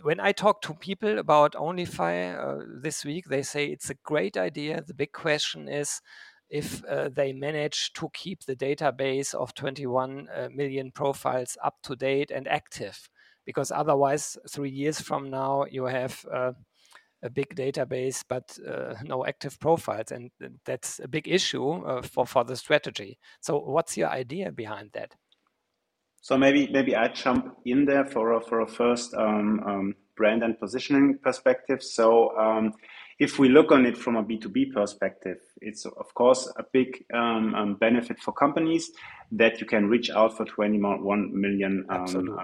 when 0.02 0.20
I 0.20 0.32
talk 0.32 0.62
to 0.62 0.74
people 0.74 1.18
about 1.18 1.54
Onlyfy 1.54 2.38
uh, 2.38 2.64
this 2.80 3.04
week, 3.04 3.26
they 3.26 3.42
say 3.42 3.66
it's 3.66 3.90
a 3.90 3.96
great 4.04 4.36
idea. 4.36 4.82
The 4.86 4.94
big 4.94 5.12
question 5.12 5.68
is 5.68 6.00
if 6.50 6.84
uh, 6.84 7.08
they 7.12 7.32
manage 7.32 7.92
to 7.94 8.08
keep 8.14 8.44
the 8.44 8.56
database 8.56 9.34
of 9.34 9.54
21 9.54 10.28
uh, 10.28 10.48
million 10.54 10.90
profiles 10.90 11.56
up 11.62 11.76
to 11.82 11.96
date 11.96 12.30
and 12.30 12.48
active, 12.48 13.08
because 13.44 13.70
otherwise, 13.70 14.36
three 14.50 14.70
years 14.70 15.00
from 15.00 15.30
now, 15.30 15.64
you 15.70 15.84
have 15.84 16.24
uh, 16.32 16.52
a 17.22 17.30
big 17.30 17.54
database 17.54 18.22
but 18.28 18.56
uh, 18.66 18.94
no 19.02 19.26
active 19.26 19.58
profiles, 19.58 20.12
and 20.12 20.30
that's 20.64 21.00
a 21.00 21.08
big 21.08 21.28
issue 21.28 21.70
uh, 21.70 22.02
for 22.02 22.26
for 22.26 22.44
the 22.44 22.56
strategy. 22.56 23.18
So, 23.40 23.58
what's 23.58 23.96
your 23.96 24.08
idea 24.08 24.52
behind 24.52 24.90
that? 24.94 25.14
So 26.20 26.36
maybe 26.36 26.68
maybe 26.70 26.96
I 26.96 27.08
jump 27.08 27.56
in 27.64 27.84
there 27.84 28.04
for 28.04 28.34
a, 28.34 28.40
for 28.40 28.60
a 28.60 28.66
first 28.66 29.14
um, 29.14 29.60
um, 29.66 29.94
brand 30.16 30.42
and 30.42 30.58
positioning 30.58 31.18
perspective. 31.22 31.82
So 31.82 32.36
um, 32.36 32.72
if 33.18 33.38
we 33.38 33.48
look 33.48 33.72
on 33.72 33.84
it 33.84 33.96
from 33.98 34.16
a 34.16 34.22
B2B 34.22 34.72
perspective, 34.72 35.38
it's 35.60 35.84
of 35.86 36.14
course 36.14 36.50
a 36.56 36.64
big 36.72 37.04
um, 37.12 37.54
um, 37.54 37.74
benefit 37.74 38.20
for 38.20 38.32
companies 38.32 38.92
that 39.32 39.60
you 39.60 39.66
can 39.66 39.88
reach 39.88 40.10
out 40.10 40.36
for 40.36 40.44
21 40.44 41.38
million 41.38 41.84
um, 41.88 42.38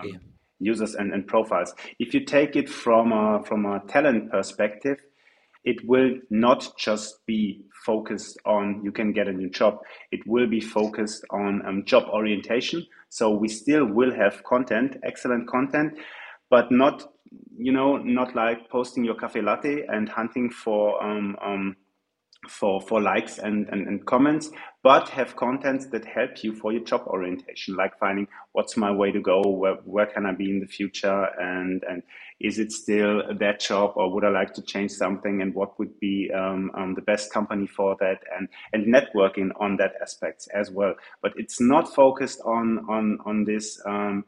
users 0.58 0.94
and, 0.96 1.12
and 1.12 1.26
profiles. 1.26 1.74
If 2.00 2.12
you 2.12 2.24
take 2.24 2.56
it 2.56 2.68
from 2.68 3.12
a, 3.12 3.42
from 3.44 3.66
a 3.66 3.80
talent 3.86 4.32
perspective, 4.32 4.98
it 5.64 5.76
will 5.86 6.18
not 6.28 6.76
just 6.76 7.24
be 7.24 7.62
focused 7.86 8.38
on 8.44 8.80
you 8.82 8.92
can 8.92 9.12
get 9.12 9.28
a 9.28 9.32
new 9.32 9.48
job. 9.50 9.78
It 10.10 10.26
will 10.26 10.46
be 10.46 10.60
focused 10.60 11.24
on 11.30 11.64
um, 11.66 11.84
job 11.84 12.04
orientation. 12.08 12.86
So 13.10 13.30
we 13.30 13.48
still 13.48 13.86
will 13.86 14.12
have 14.14 14.42
content, 14.42 14.96
excellent 15.04 15.48
content, 15.48 15.98
but 16.50 16.70
not 16.70 17.13
you 17.56 17.72
know 17.72 17.96
not 17.98 18.34
like 18.34 18.68
posting 18.70 19.04
your 19.04 19.14
cafe 19.14 19.40
latte 19.40 19.84
and 19.88 20.08
hunting 20.08 20.50
for 20.50 21.02
um, 21.02 21.36
um, 21.44 21.76
for 22.48 22.80
for 22.80 23.00
likes 23.00 23.38
and, 23.38 23.68
and, 23.68 23.86
and 23.86 24.04
comments 24.06 24.50
but 24.82 25.08
have 25.08 25.34
contents 25.36 25.86
that 25.86 26.04
help 26.04 26.44
you 26.44 26.54
for 26.54 26.72
your 26.72 26.84
job 26.84 27.02
orientation 27.06 27.74
like 27.74 27.98
finding 27.98 28.26
what's 28.52 28.76
my 28.76 28.92
way 28.92 29.10
to 29.10 29.20
go 29.20 29.40
where, 29.40 29.76
where 29.84 30.06
can 30.06 30.26
i 30.26 30.32
be 30.32 30.50
in 30.50 30.60
the 30.60 30.66
future 30.66 31.26
and 31.38 31.82
and 31.88 32.02
is 32.40 32.58
it 32.58 32.70
still 32.70 33.22
that 33.38 33.60
job 33.60 33.92
or 33.96 34.12
would 34.12 34.24
i 34.24 34.28
like 34.28 34.52
to 34.52 34.62
change 34.62 34.90
something 34.90 35.40
and 35.40 35.54
what 35.54 35.78
would 35.78 35.98
be 36.00 36.30
um, 36.34 36.70
um, 36.76 36.94
the 36.94 37.02
best 37.02 37.32
company 37.32 37.66
for 37.66 37.96
that 38.00 38.18
and 38.36 38.48
and 38.72 38.92
networking 38.92 39.50
on 39.60 39.76
that 39.76 39.92
aspects 40.02 40.48
as 40.48 40.70
well. 40.70 40.94
But 41.22 41.32
it's 41.36 41.60
not 41.60 41.94
focused 41.94 42.40
on 42.44 42.84
on 42.88 43.18
on 43.24 43.44
this 43.44 43.80
um, 43.86 44.24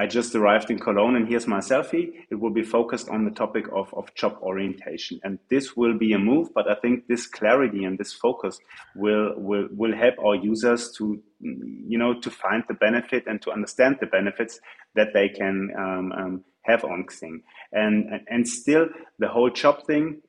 I 0.00 0.06
just 0.06 0.34
arrived 0.34 0.70
in 0.70 0.78
Cologne 0.78 1.14
and 1.16 1.28
here's 1.28 1.46
my 1.46 1.58
selfie. 1.58 2.12
It 2.30 2.36
will 2.36 2.54
be 2.54 2.62
focused 2.62 3.10
on 3.10 3.26
the 3.26 3.30
topic 3.30 3.66
of, 3.70 3.92
of 3.92 4.14
job 4.14 4.38
orientation. 4.40 5.20
And 5.22 5.38
this 5.50 5.76
will 5.76 5.98
be 5.98 6.14
a 6.14 6.18
move, 6.18 6.54
but 6.54 6.70
I 6.70 6.76
think 6.76 7.06
this 7.06 7.26
clarity 7.26 7.84
and 7.84 7.98
this 7.98 8.14
focus 8.14 8.58
will, 8.96 9.34
will, 9.36 9.68
will 9.76 9.94
help 9.94 10.14
our 10.18 10.36
users 10.36 10.90
to, 10.92 11.22
you 11.40 11.98
know, 11.98 12.18
to 12.18 12.30
find 12.30 12.64
the 12.66 12.72
benefit 12.72 13.24
and 13.26 13.42
to 13.42 13.50
understand 13.50 13.98
the 14.00 14.06
benefits 14.06 14.58
that 14.94 15.08
they 15.12 15.28
can 15.28 15.68
um, 15.78 16.12
um, 16.12 16.44
have 16.62 16.82
on 16.82 17.04
Xing. 17.04 17.42
And, 17.70 18.22
and 18.26 18.48
still 18.48 18.86
the 19.18 19.28
whole 19.28 19.50
job 19.50 19.86
thing, 19.86 20.22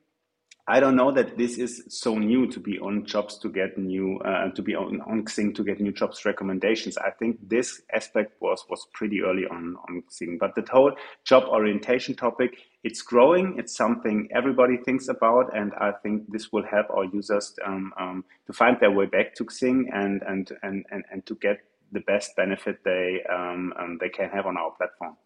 I 0.68 0.80
don't 0.80 0.96
know 0.96 1.12
that 1.12 1.38
this 1.38 1.58
is 1.58 1.84
so 1.90 2.18
new 2.18 2.48
to 2.48 2.60
be 2.60 2.80
on 2.80 3.06
jobs 3.06 3.38
to 3.40 3.50
get 3.50 3.78
new 3.78 4.20
uh, 4.20 4.50
to 4.52 4.62
be 4.62 4.76
on, 4.76 5.02
on 5.02 5.26
Xing 5.26 5.56
to 5.56 5.64
get 5.64 5.80
new 5.80 5.92
jobs 5.92 6.24
recommendations. 6.24 6.98
I 6.98 7.10
think 7.12 7.38
this 7.50 7.82
aspect 7.94 8.40
was 8.42 8.64
was 8.70 8.88
pretty 8.94 9.22
early 9.22 9.46
on 9.46 9.76
on 9.88 10.04
Xing, 10.10 10.38
but 10.40 10.54
the 10.56 10.64
whole 10.72 10.94
job 11.26 11.44
orientation 11.46 12.16
topic 12.16 12.58
it's 12.84 13.02
growing. 13.02 13.58
It's 13.58 13.76
something 13.76 14.28
everybody 14.36 14.78
thinks 14.78 15.08
about, 15.08 15.56
and 15.56 15.74
I 15.76 15.92
think 16.04 16.32
this 16.32 16.52
will 16.52 16.66
help 16.66 16.90
our 16.90 17.06
users 17.06 17.56
um, 17.66 17.94
um, 18.00 18.26
to 18.48 18.54
find 18.54 18.78
their 18.80 18.92
way 18.92 19.06
back 19.08 19.36
to 19.36 19.46
Xing 19.46 19.86
and 19.94 20.22
and 20.28 20.52
and 20.62 20.86
and, 20.92 21.04
and 21.12 21.26
to 21.26 21.36
get 21.36 21.58
the 21.92 22.02
best 22.02 22.36
benefit 22.36 22.84
they 22.86 23.22
um, 23.30 23.74
um 23.80 23.98
they 24.00 24.10
can 24.10 24.30
have 24.30 24.46
on 24.46 24.58
our 24.58 24.72
platform. 24.72 25.18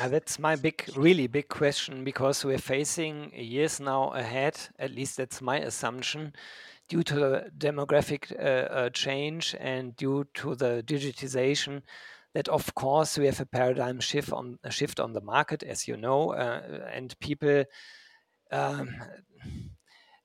Uh, 0.00 0.08
that's 0.08 0.38
my 0.38 0.56
big, 0.56 0.88
really 0.96 1.26
big 1.26 1.48
question 1.48 2.02
because 2.02 2.44
we're 2.44 2.56
facing 2.58 3.30
years 3.34 3.78
now 3.78 4.10
ahead, 4.12 4.58
at 4.78 4.90
least 4.90 5.18
that's 5.18 5.42
my 5.42 5.58
assumption, 5.58 6.32
due 6.88 7.02
to 7.02 7.14
the 7.14 7.50
demographic 7.58 8.32
uh, 8.38 8.72
uh, 8.72 8.90
change 8.90 9.54
and 9.60 9.94
due 9.96 10.24
to 10.34 10.54
the 10.54 10.82
digitization. 10.86 11.82
That 12.34 12.48
of 12.48 12.74
course 12.74 13.18
we 13.18 13.26
have 13.26 13.40
a 13.40 13.44
paradigm 13.46 14.00
shift 14.00 14.32
on 14.32 14.58
shift 14.70 14.98
on 14.98 15.12
the 15.12 15.20
market, 15.20 15.62
as 15.62 15.86
you 15.86 15.98
know, 15.98 16.32
uh, 16.32 16.88
and 16.90 17.14
people 17.20 17.64
um, 18.50 18.88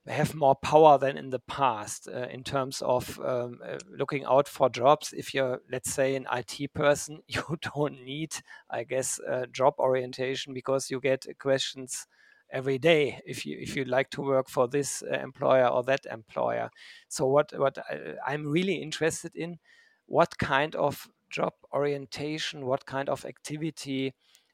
have 0.08 0.36
more 0.36 0.56
power 0.56 0.98
than 0.98 1.18
in 1.18 1.30
the 1.30 1.40
past 1.40 2.08
uh, 2.08 2.28
in 2.30 2.44
terms 2.44 2.82
of 2.82 3.20
um, 3.20 3.60
uh, 3.64 3.78
looking 3.90 4.24
out 4.26 4.48
for 4.48 4.70
jobs. 4.70 5.14
If 5.14 5.34
you're, 5.34 5.62
let's 5.72 5.92
say, 5.92 6.16
an 6.16 6.28
IT 6.32 6.74
person, 6.74 7.22
you 7.28 7.44
don't 7.76 8.04
need, 8.04 8.34
I 8.70 8.84
guess, 8.84 9.20
uh, 9.20 9.46
job 9.52 9.76
orientation 9.80 10.54
because 10.54 10.90
you 10.90 11.00
get 11.00 11.26
questions 11.40 12.08
every 12.50 12.78
day 12.78 13.20
if 13.26 13.46
you 13.46 13.58
if 13.60 13.76
you 13.76 13.84
like 13.84 14.10
to 14.10 14.22
work 14.22 14.50
for 14.50 14.70
this 14.70 15.04
uh, 15.04 15.20
employer 15.20 15.68
or 15.68 15.84
that 15.84 16.06
employer. 16.10 16.70
So 17.10 17.28
what 17.28 17.52
what 17.58 17.78
I, 17.90 18.14
I'm 18.26 18.48
really 18.48 18.76
interested 18.76 19.36
in, 19.36 19.60
what 20.06 20.38
kind 20.38 20.76
of 20.76 21.08
job 21.30 21.54
orientation, 21.74 22.66
what 22.66 22.86
kind 22.86 23.10
of 23.10 23.26
activity 23.26 24.14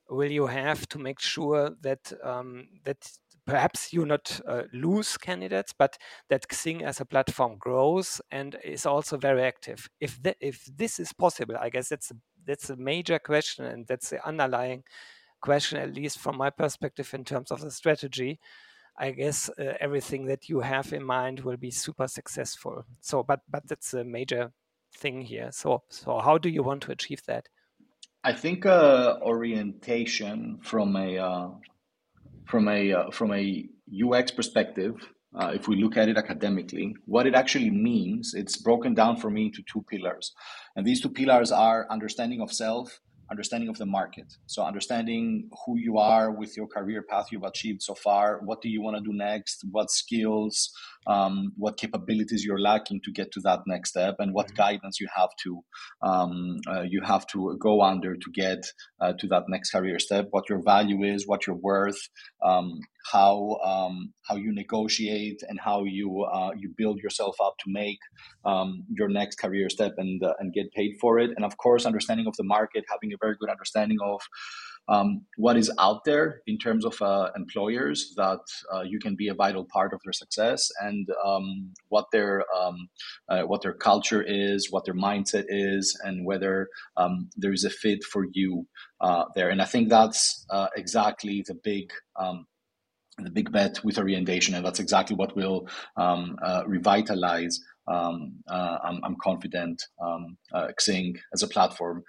will 0.10 0.32
you 0.32 0.48
have 0.48 0.88
to 0.90 1.00
make 1.00 1.20
sure 1.20 1.72
that 1.82 2.12
um, 2.24 2.68
that 2.84 3.12
perhaps 3.46 3.94
you 3.94 4.06
not 4.06 4.40
uh, 4.48 4.64
lose 4.74 5.18
candidates, 5.18 5.74
but 5.78 5.98
that 6.30 6.48
Xing 6.48 6.82
as 6.82 7.02
a 7.02 7.06
platform 7.06 7.58
grows 7.58 8.22
and 8.32 8.58
is 8.64 8.86
also 8.86 9.18
very 9.18 9.44
active. 9.44 9.90
If 10.00 10.22
th- 10.22 10.38
if 10.40 10.66
this 10.66 11.00
is 11.00 11.14
possible, 11.14 11.56
I 11.60 11.70
guess 11.70 11.90
that's 11.90 12.12
a, 12.12 12.16
that's 12.46 12.70
a 12.70 12.76
major 12.76 13.20
question, 13.20 13.66
and 13.66 13.88
that's 13.88 14.10
the 14.10 14.26
underlying 14.26 14.84
question, 15.42 15.80
at 15.80 15.94
least 15.94 16.20
from 16.20 16.38
my 16.38 16.50
perspective, 16.50 17.14
in 17.14 17.26
terms 17.26 17.52
of 17.52 17.62
the 17.62 17.72
strategy. 17.72 18.40
I 18.98 19.12
guess 19.12 19.50
uh, 19.50 19.74
everything 19.80 20.26
that 20.26 20.50
you 20.50 20.60
have 20.62 20.94
in 20.94 21.04
mind 21.04 21.42
will 21.42 21.58
be 21.58 21.72
super 21.72 22.08
successful. 22.08 22.86
So, 23.02 23.24
but 23.24 23.42
but 23.50 23.68
that's 23.68 23.94
a 23.94 24.04
major 24.04 24.52
thing 24.96 25.22
here. 25.22 25.52
So, 25.52 25.84
so 25.90 26.20
how 26.20 26.38
do 26.38 26.50
you 26.50 26.64
want 26.64 26.84
to 26.84 26.92
achieve 26.92 27.24
that? 27.26 27.50
I 28.24 28.34
think 28.34 28.66
uh, 28.66 29.18
orientation 29.22 30.60
from 30.62 30.96
a 30.96 31.18
uh, 31.18 31.50
from 32.46 32.68
a 32.68 32.94
uh, 32.94 33.12
from 33.12 33.34
a 33.34 33.68
UX 33.92 34.32
perspective, 34.32 34.96
uh, 35.36 35.52
if 35.54 35.68
we 35.68 35.82
look 35.82 35.98
at 35.98 36.10
it 36.10 36.18
academically, 36.18 36.96
what 37.06 37.28
it 37.28 37.36
actually 37.36 37.70
means, 37.70 38.34
it's 38.34 38.58
broken 38.58 38.94
down 38.94 39.18
for 39.18 39.30
me 39.30 39.46
into 39.46 39.64
two 39.72 39.84
pillars, 39.90 40.34
and 40.76 40.86
these 40.86 41.02
two 41.02 41.10
pillars 41.10 41.52
are 41.52 41.88
understanding 41.90 42.42
of 42.42 42.52
self, 42.52 43.00
understanding 43.34 43.70
of 43.74 43.78
the 43.78 43.92
market. 44.00 44.28
So 44.54 44.60
understanding 44.72 45.50
who 45.62 45.74
you 45.88 45.94
are 46.14 46.28
with 46.42 46.52
your 46.58 46.68
career 46.68 47.02
path 47.10 47.28
you've 47.32 47.52
achieved 47.54 47.82
so 47.90 47.96
far. 48.08 48.26
What 48.48 48.62
do 48.62 48.70
you 48.70 48.82
want 48.86 48.96
to 48.98 49.04
do 49.10 49.16
next? 49.30 49.58
What 49.76 49.90
skills, 50.02 50.56
um, 51.14 51.36
what 51.64 51.78
capabilities 51.84 52.44
you're 52.46 52.66
lacking 52.72 53.02
to 53.06 53.12
get 53.20 53.32
to 53.34 53.42
that 53.48 53.62
next 53.74 53.90
step, 53.94 54.16
and 54.20 54.34
what 54.34 54.48
mm-hmm. 54.48 54.64
guidance 54.64 54.96
you 55.00 55.08
have 55.20 55.34
to 55.44 55.52
um, 56.10 56.58
uh, 56.72 56.86
you 56.94 57.02
have 57.14 57.26
to 57.34 57.58
go 57.60 57.82
under 57.82 58.16
to 58.16 58.30
get 58.44 58.62
uh, 59.02 59.14
to 59.20 59.28
that 59.28 59.44
next 59.48 59.72
career 59.72 60.00
step. 60.00 60.28
What 60.32 60.50
your 60.50 60.62
value 60.74 61.04
is, 61.14 61.28
what 61.28 61.48
you're 61.48 61.64
worth, 61.72 62.02
um, 62.44 62.80
how 63.12 63.58
um, 63.72 64.14
how 64.28 64.36
you 64.36 64.52
negotiate, 64.54 65.42
and 65.50 65.60
how 65.60 65.84
you 65.86 66.08
uh, 66.24 66.52
you 66.62 66.70
build 66.78 67.00
yourself 67.00 67.36
up 67.44 67.56
to 67.64 67.68
make 67.68 68.00
um, 68.46 68.84
your 68.90 69.10
next 69.10 69.36
career 69.44 69.70
step 69.70 69.94
and 69.98 70.24
uh, 70.24 70.34
and 70.40 70.54
get 70.54 70.72
paid 70.74 70.94
for 71.02 71.20
it. 71.20 71.32
And 71.36 71.46
of 71.46 71.58
course, 71.58 71.86
understanding 71.86 72.28
of 72.28 72.36
the 72.38 72.44
market, 72.44 72.84
having 72.90 73.12
a 73.14 73.18
very 73.24 73.36
good 73.40 73.50
understanding 73.50 73.98
of 74.04 74.22
um, 74.90 75.26
what 75.38 75.58
is 75.58 75.72
out 75.80 76.04
there 76.04 76.42
in 76.46 76.58
terms 76.58 76.86
of 76.86 77.02
uh, 77.02 77.30
employers 77.36 78.14
that 78.18 78.40
uh, 78.74 78.82
you 78.82 79.00
can 79.00 79.16
be 79.16 79.30
a 79.30 79.34
vital 79.34 79.66
part 79.72 79.94
of 79.94 80.02
their 80.04 80.14
success 80.14 80.70
and 80.82 81.08
um, 81.26 81.72
what 81.90 82.06
their 82.12 82.44
um, 82.56 82.90
uh, 83.30 83.44
what 83.44 83.62
their 83.62 83.74
culture 83.74 84.22
is, 84.22 84.72
what 84.72 84.86
their 84.86 84.94
mindset 84.94 85.46
is, 85.48 85.98
and 86.04 86.26
whether 86.26 86.68
um, 86.98 87.30
there 87.38 87.54
is 87.54 87.64
a 87.64 87.70
fit 87.70 88.04
for 88.04 88.26
you 88.34 88.68
uh, 89.02 89.26
there. 89.36 89.50
And 89.50 89.62
I 89.62 89.66
think 89.66 89.90
that's 89.90 90.46
uh, 90.50 90.68
exactly 90.76 91.44
the 91.48 91.56
big 91.56 91.92
um, 92.20 92.46
the 93.20 93.30
big 93.30 93.52
bet 93.52 93.84
with 93.84 94.00
orientation, 94.00 94.56
and 94.56 94.66
that's 94.66 94.80
exactly 94.80 95.16
what 95.16 95.36
will 95.36 95.68
um, 95.96 96.36
uh, 96.44 96.64
revitalize. 96.68 97.60
Um, 97.86 98.36
uh, 98.48 98.78
I'm, 98.82 99.02
I'm, 99.04 99.18
confident 99.22 99.84
um, 100.02 100.38
uh, 100.54 100.70
Xing 100.80 101.18
as 101.34 101.44
a 101.44 101.50
platform 101.50 102.06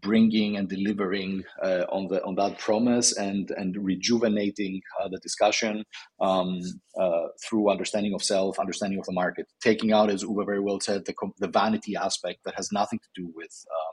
bringing 0.00 0.56
and 0.56 0.68
delivering 0.68 1.44
uh, 1.62 1.84
on 1.90 2.08
the 2.08 2.22
on 2.24 2.34
that 2.36 2.58
promise 2.58 3.16
and 3.16 3.50
and 3.56 3.76
rejuvenating 3.76 4.80
uh, 5.00 5.08
the 5.08 5.18
discussion 5.18 5.84
um, 6.20 6.60
uh, 6.98 7.26
through 7.44 7.70
understanding 7.70 8.14
of 8.14 8.22
self, 8.22 8.58
understanding 8.58 8.98
of 8.98 9.06
the 9.06 9.12
market, 9.12 9.46
taking 9.62 9.92
out, 9.92 10.10
as 10.10 10.24
Uwe 10.24 10.44
very 10.46 10.60
well 10.60 10.80
said, 10.80 11.04
the, 11.04 11.14
the 11.38 11.48
vanity 11.48 11.96
aspect 11.96 12.40
that 12.44 12.54
has 12.54 12.70
nothing 12.72 12.98
to 12.98 13.22
do 13.22 13.32
with 13.34 13.52
um, 13.70 13.91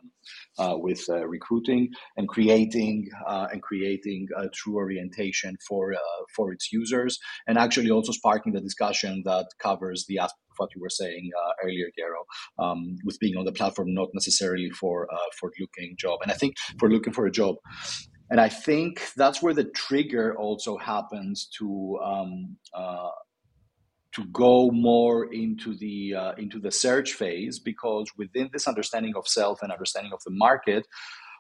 uh, 0.58 0.76
with 0.78 1.04
uh, 1.10 1.28
recruiting 1.28 1.90
and 2.18 2.28
creating 2.28 3.08
uh, 3.28 3.48
and 3.52 3.62
creating 3.62 4.28
a 4.38 4.50
true 4.50 4.76
orientation 4.76 5.58
for 5.68 5.96
for 6.36 6.52
its 6.52 6.72
users, 6.72 7.18
and 7.48 7.58
actually 7.58 7.92
also 7.92 8.12
sparking 8.12 8.54
the 8.54 8.62
discussion 8.62 9.24
that 9.26 9.48
covers 9.62 10.06
the 10.08 10.20
aspect 10.20 10.40
of 10.52 10.56
what 10.58 10.70
you 10.76 10.82
were 10.82 10.90
saying 10.90 11.30
uh, 11.42 11.52
earlier, 11.64 11.88
Gero, 11.98 12.24
um, 12.60 12.98
with 13.04 13.20
being 13.20 13.38
on 13.38 13.46
the 13.46 13.52
platform, 13.52 13.94
not 13.94 14.10
necessarily 14.14 14.70
for 14.70 15.08
uh, 15.12 15.30
for 15.40 15.52
looking 15.60 15.96
job. 15.98 16.20
And 16.22 16.32
I 16.32 16.36
think 16.36 16.56
for 16.80 16.90
looking 16.90 17.14
for 17.14 17.26
a 17.26 17.32
job, 17.32 17.56
and 18.30 18.40
I 18.40 18.50
think 18.50 19.02
that's 19.16 19.42
where 19.42 19.54
the 19.54 19.66
trigger 19.66 20.36
also 20.38 20.78
happens 20.78 21.50
to 21.60 22.00
um, 22.04 22.58
uh, 22.74 23.10
to 24.15 24.26
go 24.26 24.72
more 24.72 25.32
into 25.34 25.76
the 25.76 26.15
uh, 26.15 26.32
into 26.38 26.60
the 26.60 26.72
search 26.72 27.13
phase 27.13 27.60
because 27.60 28.12
within 28.17 28.50
this 28.52 28.67
understanding 28.67 29.13
of 29.15 29.28
self 29.28 29.62
and 29.62 29.72
understanding 29.72 30.13
of 30.13 30.24
the 30.26 30.32
market. 30.32 30.88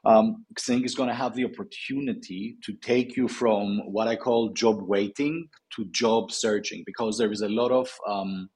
Um, 0.05 0.45
Xing 0.55 0.85
is 0.85 0.95
going 0.95 1.09
to 1.09 1.15
have 1.15 1.35
the 1.35 1.43
opportunity 1.43 2.55
to 2.63 2.71
take 2.73 3.17
you 3.17 3.27
from 3.27 3.79
what 3.79 4.07
I 4.07 4.15
call 4.15 4.53
job 4.53 4.81
waiting 4.81 5.49
to 5.75 5.83
job 5.91 6.31
searching 6.31 6.83
because 6.85 7.17
there 7.17 7.33
is 7.33 7.41
a 7.41 7.49
lot 7.49 7.71
of 7.71 7.91
um, 8.07 8.49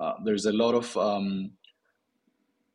uh, 0.00 0.14
there's 0.24 0.46
a 0.46 0.52
lot 0.52 0.74
of 0.74 0.96
um, 0.96 1.52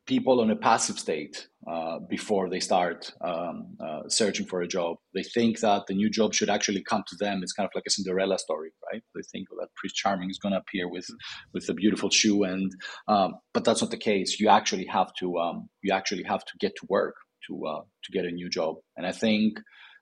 people 0.06 0.40
on 0.40 0.50
a 0.50 0.56
passive 0.56 0.98
state 0.98 1.48
uh, 1.68 1.98
before 2.08 2.48
they 2.48 2.60
start 2.60 3.12
um, 3.22 3.76
uh, 3.84 4.08
searching 4.08 4.46
for 4.46 4.62
a 4.62 4.68
job. 4.68 4.96
They 5.14 5.24
think 5.24 5.60
that 5.60 5.86
the 5.88 5.94
new 5.94 6.08
job 6.08 6.32
should 6.32 6.48
actually 6.48 6.82
come 6.82 7.02
to 7.08 7.16
them. 7.16 7.40
It's 7.42 7.52
kind 7.52 7.66
of 7.66 7.72
like 7.74 7.84
a 7.86 7.90
Cinderella 7.90 8.38
story, 8.38 8.70
right? 8.90 9.02
They 9.14 9.22
think 9.32 9.48
that 9.48 9.68
Prince 9.74 9.94
Charming 9.94 10.30
is 10.30 10.38
going 10.38 10.52
to 10.52 10.60
appear 10.60 10.88
with 10.88 11.06
with 11.52 11.68
a 11.68 11.74
beautiful 11.74 12.10
shoe, 12.10 12.44
and 12.44 12.72
um, 13.08 13.34
but 13.52 13.64
that's 13.64 13.82
not 13.82 13.90
the 13.90 13.96
case. 13.96 14.38
You 14.38 14.48
actually 14.48 14.86
have 14.86 15.12
to 15.20 15.38
um, 15.38 15.68
you 15.82 15.92
actually 15.92 16.22
have 16.24 16.44
to 16.44 16.52
get 16.60 16.74
to 16.76 16.86
work 16.88 17.16
to 17.48 17.66
uh, 17.66 17.82
to 18.04 18.12
get 18.12 18.24
a 18.24 18.30
new 18.30 18.48
job. 18.48 18.76
And 18.96 19.06
I 19.06 19.12
think 19.12 19.58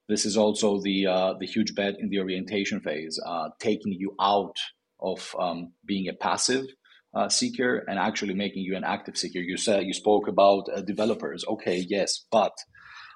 this 0.08 0.26
is 0.26 0.36
also 0.36 0.80
the 0.80 1.06
uh, 1.06 1.34
the 1.40 1.46
huge 1.46 1.74
bet 1.74 1.94
in 1.98 2.10
the 2.10 2.20
orientation 2.20 2.80
phase, 2.80 3.18
uh, 3.26 3.48
taking 3.58 3.92
you 3.92 4.14
out 4.20 4.56
of 5.00 5.34
um, 5.38 5.72
being 5.86 6.08
a 6.08 6.12
passive 6.12 6.66
uh, 7.14 7.28
seeker 7.28 7.84
and 7.88 7.98
actually 7.98 8.34
making 8.34 8.62
you 8.62 8.76
an 8.76 8.84
active 8.84 9.16
seeker. 9.16 9.38
You 9.38 9.56
said 9.56 9.84
you 9.84 9.94
spoke 9.94 10.28
about 10.28 10.64
uh, 10.74 10.82
developers. 10.82 11.44
Okay, 11.46 11.84
yes, 11.88 12.26
but 12.30 12.52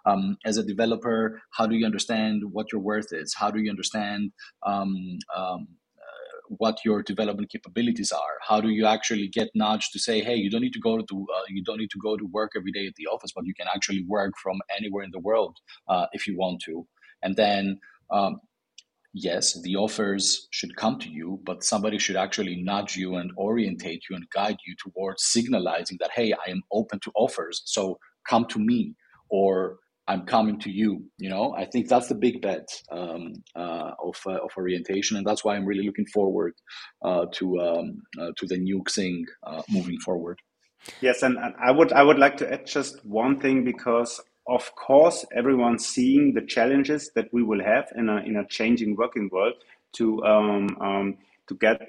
um, 0.06 0.36
as 0.44 0.56
a 0.56 0.64
developer, 0.64 1.40
how 1.50 1.66
do 1.66 1.74
you 1.74 1.84
understand 1.84 2.42
what 2.52 2.72
your 2.72 2.80
worth 2.80 3.12
is? 3.12 3.34
How 3.36 3.50
do 3.50 3.60
you 3.60 3.70
understand 3.70 4.32
um, 4.64 5.18
um, 5.36 5.68
uh, 5.98 6.40
what 6.48 6.78
your 6.84 7.02
development 7.02 7.50
capabilities 7.50 8.12
are? 8.12 8.36
How 8.46 8.60
do 8.60 8.68
you 8.68 8.86
actually 8.86 9.28
get 9.28 9.48
nudged 9.54 9.92
to 9.92 9.98
say, 9.98 10.20
"Hey, 10.22 10.36
you 10.36 10.50
don't 10.50 10.62
need 10.62 10.72
to 10.74 10.80
go 10.80 10.98
to 10.98 11.26
uh, 11.36 11.42
you 11.48 11.62
don't 11.62 11.78
need 11.78 11.90
to 11.90 12.00
go 12.02 12.16
to 12.16 12.24
work 12.26 12.52
every 12.56 12.72
day 12.72 12.86
at 12.86 12.94
the 12.96 13.06
office, 13.06 13.32
but 13.34 13.46
you 13.46 13.54
can 13.54 13.66
actually 13.74 14.04
work 14.06 14.34
from 14.42 14.60
anywhere 14.78 15.04
in 15.04 15.10
the 15.10 15.20
world 15.20 15.56
uh, 15.88 16.06
if 16.12 16.26
you 16.26 16.36
want 16.36 16.62
to." 16.66 16.86
And 17.22 17.36
then 17.36 17.80
um, 18.10 18.40
yes, 19.12 19.60
the 19.62 19.76
offers 19.76 20.48
should 20.50 20.76
come 20.76 20.98
to 21.00 21.08
you, 21.08 21.40
but 21.44 21.64
somebody 21.64 21.98
should 21.98 22.16
actually 22.16 22.62
nudge 22.62 22.96
you 22.96 23.16
and 23.16 23.30
orientate 23.36 24.02
you 24.08 24.16
and 24.16 24.28
guide 24.30 24.58
you 24.66 24.74
towards 24.76 25.24
signalizing 25.24 25.98
that, 26.00 26.10
hey, 26.14 26.32
I 26.32 26.50
am 26.50 26.62
open 26.72 27.00
to 27.00 27.12
offers. 27.14 27.62
So 27.64 27.98
come 28.28 28.46
to 28.46 28.58
me 28.58 28.94
or 29.30 29.78
I'm 30.08 30.24
coming 30.24 30.58
to 30.60 30.70
you. 30.70 31.04
You 31.18 31.28
know, 31.28 31.54
I 31.54 31.66
think 31.66 31.88
that's 31.88 32.08
the 32.08 32.14
big 32.14 32.40
bet 32.40 32.66
um, 32.90 33.34
uh, 33.54 33.92
of, 34.02 34.16
uh, 34.26 34.38
of 34.42 34.50
orientation, 34.56 35.18
and 35.18 35.26
that's 35.26 35.44
why 35.44 35.54
I'm 35.54 35.66
really 35.66 35.84
looking 35.84 36.06
forward 36.06 36.54
uh, 37.02 37.26
to 37.34 37.60
um, 37.60 38.02
uh, 38.18 38.30
to 38.38 38.46
the 38.46 38.56
new 38.56 38.82
Xing 38.84 39.24
uh, 39.46 39.62
moving 39.68 39.98
forward. 40.00 40.38
Yes, 41.02 41.22
and, 41.22 41.36
and 41.36 41.54
I 41.62 41.70
would 41.70 41.92
I 41.92 42.02
would 42.02 42.18
like 42.18 42.38
to 42.38 42.50
add 42.50 42.66
just 42.66 43.04
one 43.04 43.38
thing 43.38 43.64
because 43.64 44.18
of 44.48 44.74
course, 44.74 45.26
everyone's 45.36 45.86
seeing 45.86 46.32
the 46.32 46.40
challenges 46.40 47.10
that 47.14 47.32
we 47.32 47.42
will 47.42 47.62
have 47.62 47.92
in 47.94 48.08
a, 48.08 48.16
in 48.18 48.36
a 48.36 48.46
changing 48.46 48.96
working 48.96 49.28
world 49.30 49.54
to 49.92 50.24
um, 50.24 50.76
um, 50.80 51.18
to 51.48 51.54
get 51.54 51.80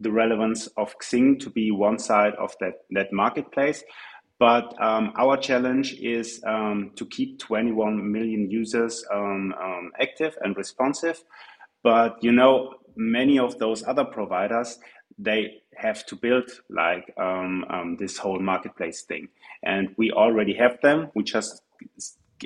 the 0.00 0.10
relevance 0.10 0.66
of 0.76 0.96
Xing 0.98 1.38
to 1.40 1.50
be 1.50 1.70
one 1.70 1.98
side 1.98 2.34
of 2.34 2.54
that, 2.60 2.80
that 2.90 3.12
marketplace. 3.12 3.84
But 4.40 4.74
um, 4.82 5.12
our 5.16 5.36
challenge 5.36 5.94
is 5.94 6.42
um, 6.44 6.90
to 6.96 7.06
keep 7.06 7.38
21 7.38 8.10
million 8.10 8.50
users 8.50 9.04
um, 9.12 9.54
um, 9.60 9.92
active 10.00 10.36
and 10.40 10.56
responsive. 10.56 11.22
But 11.84 12.22
you 12.22 12.32
know, 12.32 12.74
many 12.96 13.38
of 13.38 13.58
those 13.58 13.84
other 13.84 14.04
providers 14.04 14.78
they 15.16 15.62
have 15.76 16.04
to 16.06 16.16
build 16.16 16.50
like 16.68 17.14
this 17.98 18.18
whole 18.18 18.40
marketplace 18.40 19.02
thing, 19.02 19.28
and 19.62 19.94
we 19.96 20.10
already 20.10 20.54
have 20.54 20.80
them. 20.80 21.10
We 21.14 21.22
just 21.22 21.62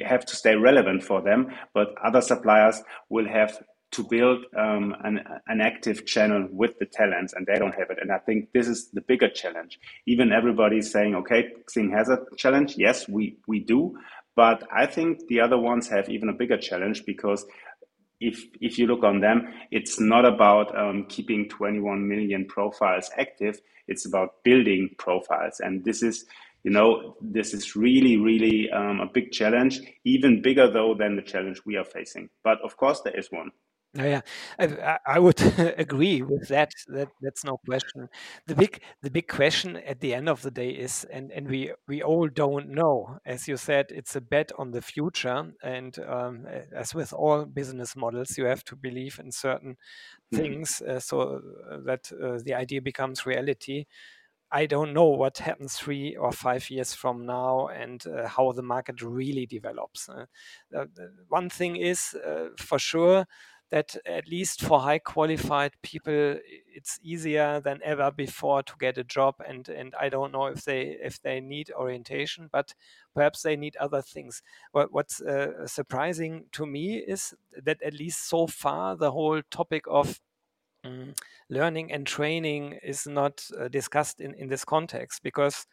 have 0.05 0.25
to 0.27 0.37
stay 0.37 0.55
relevant 0.55 1.03
for 1.03 1.23
them, 1.23 1.49
but 1.75 1.95
other 2.05 2.21
suppliers 2.21 2.83
will 3.09 3.27
have 3.27 3.59
to 3.91 4.05
build 4.05 4.45
um, 4.57 4.95
an, 5.03 5.21
an 5.47 5.61
active 5.61 6.05
channel 6.05 6.47
with 6.51 6.79
the 6.79 6.85
talents 6.87 7.33
and 7.33 7.47
they 7.47 7.59
don't 7.59 7.75
have 7.75 7.91
it. 7.91 7.99
And 8.01 8.13
I 8.13 8.19
think 8.19 8.53
this 8.53 8.69
is 8.69 8.91
the 8.93 9.01
bigger 9.01 9.31
challenge. 9.31 9.79
Even 10.07 10.31
everybody's 10.31 10.93
saying, 10.93 11.15
okay, 11.15 11.47
Xing 11.71 11.91
has 11.97 12.11
a 12.11 12.19
challenge. 12.37 12.75
Yes, 12.77 13.09
we, 13.09 13.39
we 13.47 13.61
do. 13.61 13.97
But 14.37 14.63
I 14.71 14.87
think 14.87 15.27
the 15.29 15.41
other 15.41 15.59
ones 15.59 15.89
have 15.89 16.09
even 16.11 16.29
a 16.29 16.35
bigger 16.35 16.59
challenge 16.59 17.05
because 17.07 17.47
if 18.21 18.45
if 18.61 18.79
you 18.79 18.87
look 18.87 19.05
on 19.05 19.21
them, 19.21 19.49
it's 19.71 20.01
not 20.01 20.25
about 20.25 20.77
um, 20.77 21.07
keeping 21.09 21.49
21 21.49 22.09
million 22.09 22.47
profiles 22.47 23.11
active. 23.17 23.61
It's 23.87 24.07
about 24.07 24.43
building 24.45 24.91
profiles, 24.99 25.61
and 25.61 25.85
this 25.85 26.03
is 26.03 26.27
you 26.65 26.71
know, 26.71 27.17
this 27.21 27.55
is 27.55 27.77
really, 27.77 28.17
really 28.17 28.71
um, 28.71 29.01
a 29.01 29.07
big 29.07 29.31
challenge, 29.33 29.81
even 30.05 30.43
bigger 30.43 30.71
though 30.71 30.95
than 30.95 31.17
the 31.17 31.23
challenge 31.23 31.61
we 31.65 31.77
are 31.77 31.85
facing. 31.85 32.29
But 32.43 32.59
of 32.63 32.77
course, 32.77 33.01
there 33.03 33.19
is 33.19 33.29
one. 33.31 33.51
Yeah, 33.95 34.21
I, 34.59 34.99
I 35.07 35.19
would 35.19 35.41
agree 35.79 36.21
with 36.21 36.49
that. 36.49 36.73
That 36.89 37.09
that's 37.23 37.43
no 37.43 37.57
question. 37.57 38.09
The 38.47 38.55
big 38.55 38.83
the 39.03 39.11
big 39.11 39.29
question 39.29 39.77
at 39.79 40.01
the 40.01 40.13
end 40.15 40.29
of 40.29 40.43
the 40.43 40.51
day 40.51 40.69
is, 40.71 41.05
and 41.11 41.33
and 41.33 41.49
we 41.49 41.73
we 41.87 42.03
all 42.03 42.29
don't 42.29 42.69
know. 42.69 43.19
As 43.25 43.49
you 43.49 43.57
said, 43.57 43.87
it's 43.89 44.15
a 44.15 44.21
bet 44.21 44.53
on 44.59 44.73
the 44.73 44.83
future, 44.83 45.53
and 45.63 45.99
um, 46.01 46.47
as 46.71 46.95
with 46.95 47.15
all 47.15 47.47
business 47.47 47.97
models, 47.97 48.37
you 48.37 48.45
have 48.45 48.63
to 48.65 48.77
believe 48.77 49.19
in 49.19 49.33
certain 49.33 49.73
mm-hmm. 49.73 50.37
things 50.37 50.83
uh, 50.83 51.01
so 51.01 51.41
that 51.87 52.13
uh, 52.13 52.39
the 52.45 52.55
idea 52.55 52.83
becomes 52.83 53.25
reality. 53.25 53.87
I 54.51 54.67
don't 54.67 54.95
know 54.95 55.09
what 55.09 55.39
happens 55.39 55.77
three 55.77 56.17
or 56.17 56.33
five 56.33 56.71
years 56.71 56.95
from 56.95 57.27
now 57.27 57.69
and 57.69 58.05
uh, 58.07 58.29
how 58.29 58.53
the 58.53 58.63
market 58.63 59.03
really 59.03 59.47
develops. 59.47 60.09
Uh, 60.09 60.27
one 61.29 61.51
thing 61.51 61.77
is 61.77 62.15
uh, 62.27 62.49
for 62.57 62.79
sure 62.79 63.27
that 63.71 63.97
at 64.07 64.27
least 64.27 64.63
for 64.63 64.81
high 64.81 64.99
qualified 64.99 65.73
people, 65.83 66.37
it's 66.75 66.99
easier 67.03 67.61
than 67.61 67.81
ever 67.85 68.11
before 68.11 68.63
to 68.63 68.73
get 68.81 68.97
a 68.97 69.05
job. 69.05 69.35
And 69.47 69.69
and 69.69 69.95
I 70.01 70.09
don't 70.09 70.33
know 70.33 70.47
if 70.47 70.65
they 70.65 70.97
if 71.03 71.21
they 71.21 71.41
need 71.41 71.71
orientation, 71.73 72.49
but 72.51 72.75
perhaps 73.15 73.43
they 73.43 73.57
need 73.57 73.77
other 73.77 74.01
things. 74.01 74.43
What, 74.73 74.93
what's 74.93 75.21
uh, 75.21 75.67
surprising 75.67 76.47
to 76.53 76.65
me 76.65 76.97
is 76.97 77.35
that 77.63 77.83
at 77.83 77.93
least 77.93 78.27
so 78.29 78.47
far 78.47 78.97
the 78.97 79.11
whole 79.11 79.43
topic 79.51 79.85
of 79.87 80.21
um, 80.89 81.15
learning 81.49 81.93
and 81.93 82.07
training 82.07 82.79
is 82.83 83.07
not 83.07 83.45
uh, 83.59 83.69
discussed 83.69 84.21
in, 84.21 84.35
in 84.35 84.49
this 84.49 84.65
context 84.65 85.23
because 85.23 85.67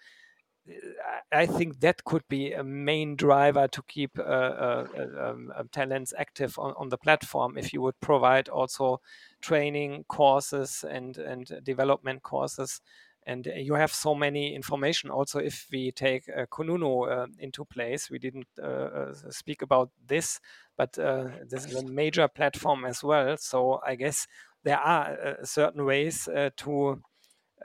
I 1.31 1.45
think 1.45 1.79
that 1.81 2.03
could 2.05 2.23
be 2.27 2.53
a 2.53 2.63
main 2.63 3.15
driver 3.15 3.67
to 3.67 3.83
keep 3.83 4.17
uh, 4.17 4.21
uh, 4.23 4.87
um, 5.19 5.51
um, 5.55 5.69
talents 5.71 6.13
active 6.17 6.57
on, 6.57 6.73
on 6.77 6.89
the 6.89 6.97
platform. 6.97 7.57
If 7.57 7.71
you 7.71 7.81
would 7.81 7.99
provide 7.99 8.49
also 8.49 8.99
training 9.41 10.05
courses 10.07 10.83
and 10.89 11.17
and 11.17 11.51
development 11.63 12.23
courses, 12.23 12.81
and 13.27 13.47
you 13.55 13.75
have 13.75 13.93
so 13.93 14.15
many 14.15 14.55
information. 14.55 15.11
Also, 15.11 15.39
if 15.39 15.67
we 15.71 15.91
take 15.91 16.29
uh, 16.29 16.45
Kununu 16.47 17.11
uh, 17.11 17.27
into 17.37 17.65
place, 17.65 18.09
we 18.09 18.19
didn't 18.19 18.47
uh, 18.61 18.65
uh 18.65 19.13
speak 19.29 19.61
about 19.61 19.89
this, 20.07 20.39
but 20.77 20.97
uh, 20.97 21.27
this 21.47 21.65
is 21.65 21.75
a 21.75 21.85
major 21.85 22.27
platform 22.27 22.85
as 22.85 23.03
well. 23.03 23.37
So 23.37 23.81
I 23.85 23.95
guess 23.95 24.27
there 24.65 24.79
are 24.79 25.37
certain 25.43 25.85
ways 25.85 26.27
to 26.57 27.01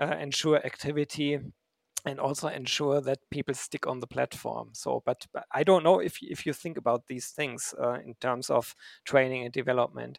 ensure 0.00 0.64
activity 0.64 1.40
and 2.04 2.18
also 2.18 2.48
ensure 2.48 3.00
that 3.00 3.18
people 3.30 3.54
stick 3.54 3.86
on 3.86 4.00
the 4.00 4.06
platform. 4.06 4.70
So, 4.72 5.02
but, 5.04 5.26
but 5.32 5.44
I 5.52 5.64
don't 5.64 5.84
know 5.84 6.00
if 6.00 6.18
if 6.22 6.46
you 6.46 6.52
think 6.52 6.78
about 6.78 7.06
these 7.08 7.28
things 7.28 7.74
uh, 7.78 7.98
in 8.04 8.14
terms 8.20 8.50
of 8.50 8.74
training 9.04 9.44
and 9.44 9.52
development. 9.52 10.18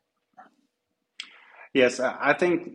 Yes, 1.73 1.99
I 1.99 2.33
think 2.33 2.69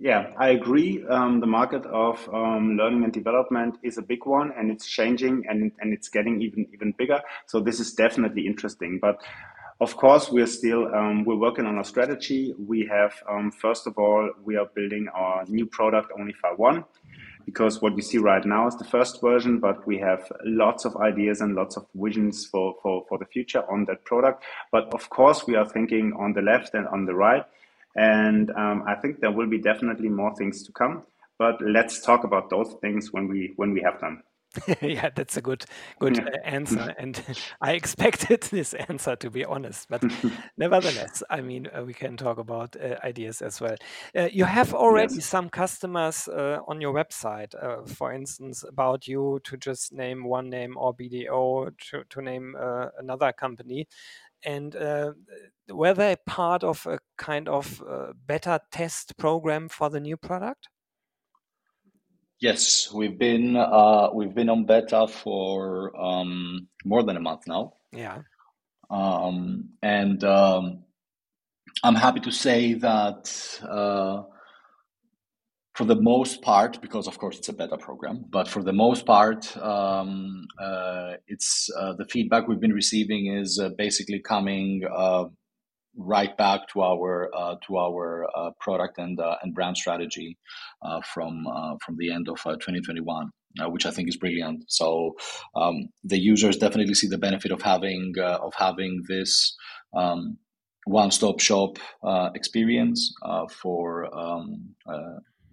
yeah, 0.00 0.32
I 0.38 0.50
agree. 0.50 1.04
Um, 1.08 1.40
the 1.40 1.46
market 1.46 1.84
of 1.84 2.26
um, 2.32 2.76
learning 2.78 3.04
and 3.04 3.12
development 3.12 3.76
is 3.82 3.98
a 3.98 4.02
big 4.02 4.24
one, 4.24 4.52
and 4.56 4.70
it's 4.70 4.86
changing, 4.88 5.44
and 5.48 5.72
and 5.80 5.92
it's 5.92 6.08
getting 6.08 6.40
even 6.40 6.66
even 6.72 6.94
bigger. 6.96 7.20
So 7.46 7.60
this 7.60 7.80
is 7.80 7.92
definitely 7.94 8.46
interesting, 8.46 8.98
but. 9.00 9.22
Of 9.80 9.96
course, 9.96 10.30
we're 10.30 10.46
still 10.46 10.94
um, 10.94 11.24
we're 11.24 11.36
working 11.36 11.64
on 11.64 11.78
our 11.78 11.84
strategy. 11.84 12.54
We 12.58 12.86
have 12.86 13.14
um, 13.26 13.50
first 13.50 13.86
of 13.86 13.96
all 13.96 14.30
we 14.44 14.56
are 14.56 14.66
building 14.74 15.08
our 15.14 15.44
new 15.46 15.64
product 15.64 16.12
Onlyfy 16.12 16.58
One, 16.58 16.84
because 17.46 17.80
what 17.80 17.96
you 17.96 18.02
see 18.02 18.18
right 18.18 18.44
now 18.44 18.68
is 18.68 18.76
the 18.76 18.84
first 18.84 19.22
version, 19.22 19.58
but 19.58 19.86
we 19.86 19.96
have 19.96 20.30
lots 20.44 20.84
of 20.84 20.96
ideas 20.96 21.40
and 21.40 21.54
lots 21.54 21.78
of 21.78 21.86
visions 21.94 22.44
for, 22.44 22.76
for, 22.82 23.06
for 23.08 23.16
the 23.16 23.24
future 23.24 23.64
on 23.72 23.86
that 23.86 24.04
product. 24.04 24.44
But 24.70 24.92
of 24.92 25.08
course, 25.08 25.46
we 25.46 25.56
are 25.56 25.66
thinking 25.66 26.12
on 26.12 26.34
the 26.34 26.42
left 26.42 26.74
and 26.74 26.86
on 26.88 27.06
the 27.06 27.14
right. 27.14 27.44
And 27.96 28.50
um, 28.50 28.84
I 28.86 28.96
think 28.96 29.20
there 29.20 29.32
will 29.32 29.48
be 29.48 29.58
definitely 29.58 30.10
more 30.10 30.34
things 30.36 30.62
to 30.64 30.72
come. 30.72 31.04
But 31.38 31.56
let's 31.62 32.02
talk 32.02 32.24
about 32.24 32.50
those 32.50 32.74
things 32.82 33.14
when 33.14 33.28
we 33.28 33.54
when 33.56 33.72
we 33.72 33.80
have 33.80 33.98
them. 33.98 34.22
yeah, 34.82 35.10
that's 35.14 35.36
a 35.36 35.40
good 35.40 35.64
good 36.00 36.16
yeah. 36.16 36.24
Uh, 36.24 36.38
answer, 36.44 36.94
and 36.98 37.22
I 37.60 37.72
expected 37.72 38.42
this 38.50 38.74
answer 38.74 39.16
to 39.16 39.30
be 39.30 39.44
honest. 39.44 39.88
But 39.88 40.02
nevertheless, 40.56 41.22
I 41.30 41.40
mean, 41.40 41.68
uh, 41.68 41.84
we 41.84 41.94
can 41.94 42.16
talk 42.16 42.38
about 42.38 42.76
uh, 42.76 42.96
ideas 43.04 43.42
as 43.42 43.60
well. 43.60 43.76
Uh, 44.16 44.28
you 44.32 44.44
have 44.44 44.74
already 44.74 45.14
yes. 45.14 45.26
some 45.26 45.48
customers 45.50 46.26
uh, 46.28 46.58
on 46.66 46.80
your 46.80 46.92
website, 46.92 47.54
uh, 47.62 47.84
for 47.86 48.12
instance, 48.12 48.64
about 48.66 49.06
you 49.06 49.40
to 49.44 49.56
just 49.56 49.92
name 49.92 50.24
one 50.24 50.50
name 50.50 50.76
or 50.76 50.94
BDO 50.94 51.70
to, 51.90 52.04
to 52.08 52.22
name 52.22 52.56
another 52.98 53.32
company. 53.32 53.86
And 54.42 54.74
were 55.68 55.94
they 55.94 56.16
part 56.26 56.64
of 56.64 56.86
a 56.86 56.98
kind 57.18 57.48
of 57.48 57.82
beta 58.26 58.60
test 58.72 59.16
program 59.16 59.68
for 59.68 59.90
the 59.90 60.00
new 60.00 60.16
product? 60.16 60.68
Yes, 62.40 62.90
we've 62.92 63.18
been 63.18 63.54
uh, 63.54 64.08
we've 64.14 64.34
been 64.34 64.48
on 64.48 64.64
beta 64.64 65.06
for 65.06 65.94
um, 66.00 66.68
more 66.84 67.02
than 67.02 67.16
a 67.16 67.20
month 67.20 67.46
now. 67.46 67.74
Yeah. 67.92 68.22
Um, 68.88 69.70
and 69.82 70.24
um, 70.24 70.84
I'm 71.84 71.94
happy 71.94 72.20
to 72.20 72.32
say 72.32 72.74
that 72.74 73.60
uh, 73.62 74.22
for 75.74 75.84
the 75.84 76.00
most 76.00 76.40
part, 76.40 76.80
because 76.80 77.06
of 77.06 77.18
course 77.18 77.38
it's 77.38 77.50
a 77.50 77.52
beta 77.52 77.76
program, 77.76 78.24
but 78.30 78.48
for 78.48 78.62
the 78.62 78.72
most 78.72 79.04
part, 79.04 79.54
um, 79.58 80.46
uh, 80.58 81.14
it's 81.26 81.68
uh, 81.78 81.92
the 81.92 82.06
feedback 82.06 82.48
we've 82.48 82.60
been 82.60 82.72
receiving 82.72 83.26
is 83.26 83.58
uh, 83.58 83.68
basically 83.76 84.18
coming 84.18 84.82
uh, 84.90 85.24
right 85.96 86.36
back 86.36 86.68
to 86.72 86.82
our 86.82 87.30
uh, 87.34 87.56
to 87.66 87.76
our 87.76 88.26
uh, 88.36 88.50
product 88.60 88.98
and 88.98 89.20
uh, 89.20 89.36
and 89.42 89.54
brand 89.54 89.76
strategy 89.76 90.38
uh, 90.82 91.00
from 91.02 91.46
uh, 91.46 91.74
from 91.84 91.96
the 91.98 92.12
end 92.12 92.28
of 92.28 92.36
2021. 92.36 93.30
which 93.66 93.84
I 93.86 93.90
think 93.90 94.08
is 94.08 94.16
brilliant. 94.16 94.64
So 94.68 95.16
um, 95.56 95.88
the 96.04 96.18
users 96.18 96.56
definitely 96.56 96.94
see 96.94 97.08
the 97.08 97.18
benefit 97.18 97.50
of 97.50 97.62
having 97.62 98.14
of 98.18 98.52
having 98.56 99.02
this 99.08 99.56
um, 99.94 100.38
one-stop 100.86 101.40
shop 101.40 101.78
experience 102.34 103.12
for 103.60 104.06
um, 104.16 104.74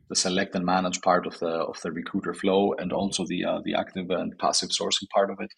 the 0.09 0.15
select 0.15 0.55
and 0.55 0.65
manage 0.65 1.01
part 1.01 1.25
of 1.25 1.37
the 1.39 1.47
of 1.47 1.79
the 1.81 1.91
recruiter 1.91 2.33
flow 2.33 2.73
and 2.77 2.93
also 2.93 3.25
the 3.25 3.43
uh, 3.43 3.59
the 3.63 3.73
active 3.73 4.09
and 4.09 4.37
passive 4.39 4.69
sourcing 4.69 5.09
part 5.13 5.29
of 5.29 5.37
it. 5.39 5.51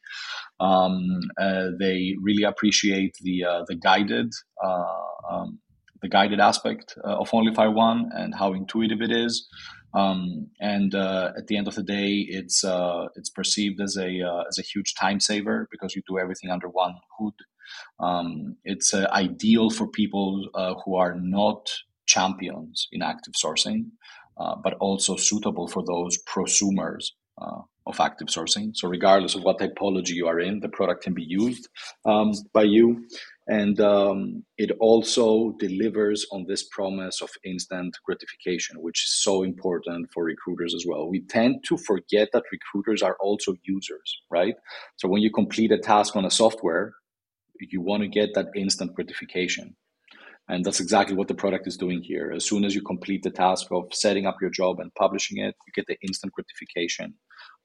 Um, 0.60 1.20
uh, 1.40 1.68
they 1.80 2.16
really 2.22 2.44
appreciate 2.44 3.16
the 3.22 3.44
uh, 3.44 3.64
the 3.68 3.76
guided 3.76 4.32
uh, 4.64 4.86
um, 5.30 5.60
the 6.02 6.10
guided 6.10 6.40
aspect 6.40 6.96
uh, 7.06 7.18
of 7.18 7.30
Onlyfy 7.30 7.74
One 7.74 8.10
and 8.14 8.34
how 8.34 8.54
intuitive 8.54 9.02
it 9.02 9.12
is. 9.12 9.48
Um, 9.94 10.48
and 10.62 10.94
uh, 10.94 11.32
at 11.36 11.48
the 11.48 11.58
end 11.58 11.68
of 11.68 11.76
the 11.76 11.84
day, 11.84 12.26
it's 12.28 12.64
it's 13.16 13.30
perceived 13.30 13.82
as 13.82 13.98
a 13.98 14.44
as 14.48 14.58
a 14.58 14.64
huge 14.64 14.94
time 14.96 15.20
saver 15.20 15.68
because 15.72 15.96
you 15.96 16.02
do 16.08 16.20
everything 16.20 16.52
under 16.52 16.70
one 16.70 16.96
hood. 17.18 17.34
Um, 18.00 18.56
it's 18.64 18.94
ideal 18.96 19.70
for 19.70 19.88
people 19.88 20.50
who 20.84 20.96
are 20.96 21.16
not 21.16 21.70
champions 22.08 22.88
in 22.92 23.04
active 23.04 23.34
sourcing 23.34 23.92
uh, 24.40 24.56
but 24.64 24.76
also 24.80 25.16
suitable 25.16 25.68
for 25.68 25.84
those 25.86 26.18
prosumers 26.24 27.12
uh, 27.42 27.62
of 27.86 28.00
active 28.00 28.28
sourcing. 28.28 28.72
So, 28.74 28.88
regardless 28.88 29.36
of 29.36 29.44
what 29.44 29.60
typology 29.60 30.12
you 30.12 30.28
are 30.28 30.40
in, 30.40 30.60
the 30.60 30.70
product 30.70 31.04
can 31.04 31.14
be 31.14 31.26
used 31.28 31.68
um, 32.06 32.32
by 32.54 32.64
you. 32.64 33.06
And 33.48 33.80
um, 33.82 34.44
it 34.60 34.72
also 34.80 35.56
delivers 35.58 36.26
on 36.32 36.46
this 36.48 36.68
promise 36.72 37.20
of 37.22 37.30
instant 37.44 37.98
gratification, 38.06 38.82
which 38.82 39.06
is 39.06 39.24
so 39.24 39.42
important 39.42 40.10
for 40.14 40.24
recruiters 40.24 40.76
as 40.76 40.86
well. 40.88 41.10
We 41.10 41.22
tend 41.26 41.64
to 41.68 41.78
forget 41.78 42.30
that 42.34 42.44
recruiters 42.52 43.02
are 43.02 43.18
also 43.20 43.56
users, 43.64 44.22
right? 44.30 44.56
So, 44.98 45.08
when 45.08 45.22
you 45.22 45.32
complete 45.32 45.72
a 45.72 45.80
task 45.80 46.16
on 46.16 46.26
a 46.26 46.32
software, 46.32 46.94
you 47.60 47.82
want 47.82 48.04
to 48.04 48.08
get 48.08 48.36
that 48.36 48.48
instant 48.56 48.94
gratification. 48.96 49.76
And 50.50 50.66
that's 50.66 50.80
exactly 50.80 51.16
what 51.16 51.28
the 51.28 51.36
product 51.36 51.68
is 51.68 51.78
doing 51.78 52.02
here. 52.02 52.32
As 52.36 52.44
soon 52.44 52.66
as 52.66 52.74
you 52.74 52.82
complete 52.82 53.22
the 53.24 53.30
task 53.30 53.68
of 53.72 53.94
setting 53.94 54.26
up 54.26 54.38
your 54.42 54.50
job 54.50 54.80
and 54.80 54.94
publishing 54.96 55.38
it, 55.38 55.56
you 55.68 55.74
get 55.74 55.86
the 55.88 55.98
instant 56.02 56.34
gratification 56.34 57.14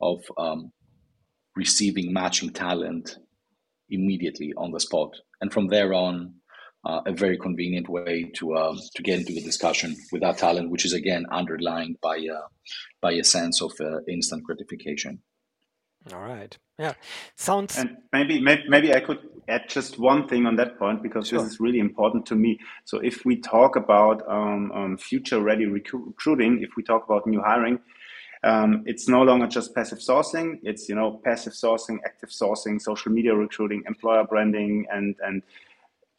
of 0.00 0.22
um, 0.36 0.70
receiving 1.56 2.12
matching 2.12 2.50
talent 2.50 3.16
immediately 3.88 4.52
on 4.56 4.70
the 4.70 4.80
spot. 4.80 5.10
And 5.40 5.52
from 5.52 5.68
there 5.68 5.94
on, 5.94 6.34
uh, 6.86 7.00
a 7.06 7.12
very 7.12 7.38
convenient 7.38 7.88
way 7.88 8.30
to 8.34 8.54
uh, 8.54 8.76
to 8.94 9.02
get 9.02 9.18
into 9.18 9.32
the 9.32 9.40
discussion 9.40 9.96
with 10.12 10.20
that 10.20 10.36
talent, 10.36 10.70
which 10.70 10.84
is 10.84 10.92
again 10.92 11.24
underlined 11.30 11.96
by 12.02 12.18
uh, 12.18 12.46
by 13.00 13.12
a 13.12 13.24
sense 13.24 13.62
of 13.62 13.72
uh, 13.80 14.00
instant 14.06 14.44
gratification. 14.44 15.22
All 16.12 16.20
right. 16.20 16.56
Yeah. 16.78 16.92
Sounds. 17.36 17.78
And 17.78 17.96
maybe, 18.12 18.38
maybe, 18.40 18.62
maybe 18.68 18.94
I 18.94 19.00
could 19.00 19.20
add 19.48 19.68
just 19.68 19.98
one 19.98 20.28
thing 20.28 20.46
on 20.46 20.56
that 20.56 20.78
point 20.78 21.02
because 21.02 21.28
sure. 21.28 21.40
this 21.40 21.52
is 21.52 21.60
really 21.60 21.78
important 21.78 22.26
to 22.26 22.34
me. 22.34 22.58
So 22.84 22.98
if 22.98 23.24
we 23.24 23.36
talk 23.36 23.76
about 23.76 24.22
um, 24.28 24.72
um, 24.72 24.96
future-ready 24.96 25.66
recruiting, 25.66 26.62
if 26.62 26.70
we 26.76 26.82
talk 26.82 27.04
about 27.04 27.26
new 27.26 27.40
hiring, 27.40 27.78
um, 28.44 28.82
it's 28.84 29.08
no 29.08 29.22
longer 29.22 29.46
just 29.46 29.74
passive 29.74 29.98
sourcing. 29.98 30.58
It's 30.62 30.88
you 30.88 30.94
know 30.94 31.20
passive 31.24 31.54
sourcing, 31.54 31.98
active 32.04 32.28
sourcing, 32.28 32.80
social 32.80 33.10
media 33.10 33.34
recruiting, 33.34 33.82
employer 33.86 34.24
branding, 34.24 34.86
and 34.92 35.16
and 35.24 35.42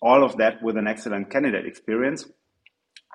all 0.02 0.24
of 0.24 0.36
that 0.38 0.62
with 0.64 0.76
an 0.76 0.88
excellent 0.88 1.30
candidate 1.30 1.66
experience. 1.66 2.28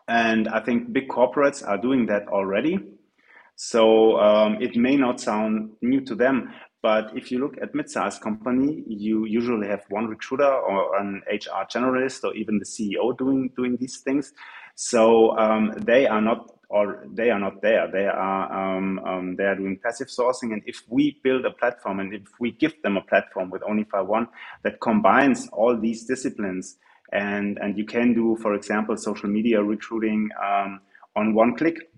And 0.07 0.49
I 0.49 0.61
think 0.61 0.93
big 0.93 1.09
corporates 1.09 1.67
are 1.67 1.79
doing 1.79 2.07
that 2.07 2.29
already. 2.29 2.79
So 3.57 4.19
um, 4.19 4.57
it 4.61 4.75
may 4.77 4.97
not 4.97 5.21
sound 5.21 5.73
new 5.83 6.01
to 6.03 6.15
them, 6.15 6.53
but 6.83 7.17
if 7.17 7.31
you 7.31 7.39
look 7.39 7.57
at 7.61 7.75
mid-sized 7.75 8.23
company, 8.23 8.85
you 8.87 9.27
usually 9.27 9.69
have 9.69 9.85
one 9.91 10.07
recruiter 10.07 10.51
or 10.51 10.97
an 10.99 11.23
HR 11.31 11.67
generalist 11.69 12.25
or 12.25 12.35
even 12.35 12.59
the 12.59 12.65
CEO 12.65 13.17
doing 13.19 13.51
doing 13.57 13.77
these 13.79 13.99
things. 13.99 14.33
So 14.77 15.37
um, 15.37 15.75
they 15.77 16.07
are 16.07 16.23
not 16.23 16.51
or 16.71 17.05
they 17.13 17.31
are 17.31 17.39
not 17.39 17.61
there. 17.61 17.91
They 17.93 18.07
are 18.07 18.77
um, 18.79 18.99
um, 19.01 19.37
they 19.37 19.45
are 19.45 19.57
doing 19.57 19.79
passive 19.83 20.09
sourcing. 20.09 20.53
And 20.55 20.63
if 20.65 20.83
we 20.89 21.21
build 21.23 21.45
a 21.45 21.51
platform 21.51 22.01
and 22.01 22.15
if 22.15 22.23
we 22.39 22.53
give 22.53 22.81
them 22.83 22.97
a 22.97 23.03
platform 23.03 23.51
with 23.51 23.63
Onlyfy 23.63 24.07
One 24.07 24.29
that 24.63 24.81
combines 24.81 25.49
all 25.53 25.77
these 25.79 26.07
disciplines 26.07 26.77
and 27.13 27.59
and 27.59 27.77
you 27.77 27.85
can 27.85 28.15
do, 28.15 28.39
for 28.41 28.55
example, 28.55 28.97
social 28.97 29.29
media 29.29 29.63
recruiting 29.63 30.31
um, 30.43 30.81
on 31.17 31.35
one 31.35 31.57
click. 31.57 31.90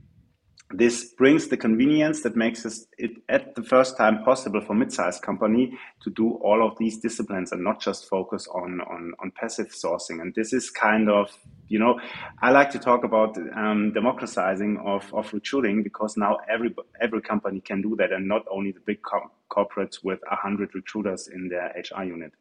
This 0.74 1.12
brings 1.12 1.48
the 1.48 1.56
convenience 1.56 2.22
that 2.22 2.35
makes 2.35 2.64
it 2.96 3.11
at 3.28 3.54
the 3.54 3.62
first 3.62 3.96
time 3.98 4.24
possible 4.24 4.61
for 4.62 4.74
mid-sized 4.74 5.20
company 5.20 5.78
to 6.02 6.11
do 6.11 6.32
all 6.42 6.66
of 6.66 6.78
these 6.78 6.98
disciplines 6.98 7.52
and 7.52 7.62
not 7.62 7.78
just 7.80 8.08
focus 8.08 8.48
on, 8.48 8.80
on, 8.80 9.12
on 9.20 9.32
passive 9.32 9.68
sourcing. 9.68 10.22
And 10.22 10.35
this 10.35 10.54
is 10.54 10.70
kind 10.70 11.11
of, 11.11 11.30
you 11.68 11.78
know, 11.78 12.00
I 12.40 12.50
like 12.50 12.70
to 12.70 12.78
talk 12.78 13.04
about 13.04 13.37
um, 13.54 13.92
democratizing 13.92 14.78
of, 14.85 15.12
of 15.12 15.32
recruiting 15.35 15.82
because 15.82 16.16
now 16.16 16.38
every 16.48 16.74
every 17.00 17.20
company 17.20 17.61
can 17.61 17.82
do 17.82 17.94
that, 17.96 18.12
and 18.12 18.26
not 18.26 18.44
only 18.50 18.72
the 18.72 18.80
big 18.80 19.02
co- 19.02 19.30
corporates 19.50 20.02
with 20.02 20.20
a 20.30 20.37
hundred 20.37 20.74
recruiters 20.74 21.28
in 21.28 21.48
their 21.48 21.74
HR 21.76 22.04
unit. 22.04 22.32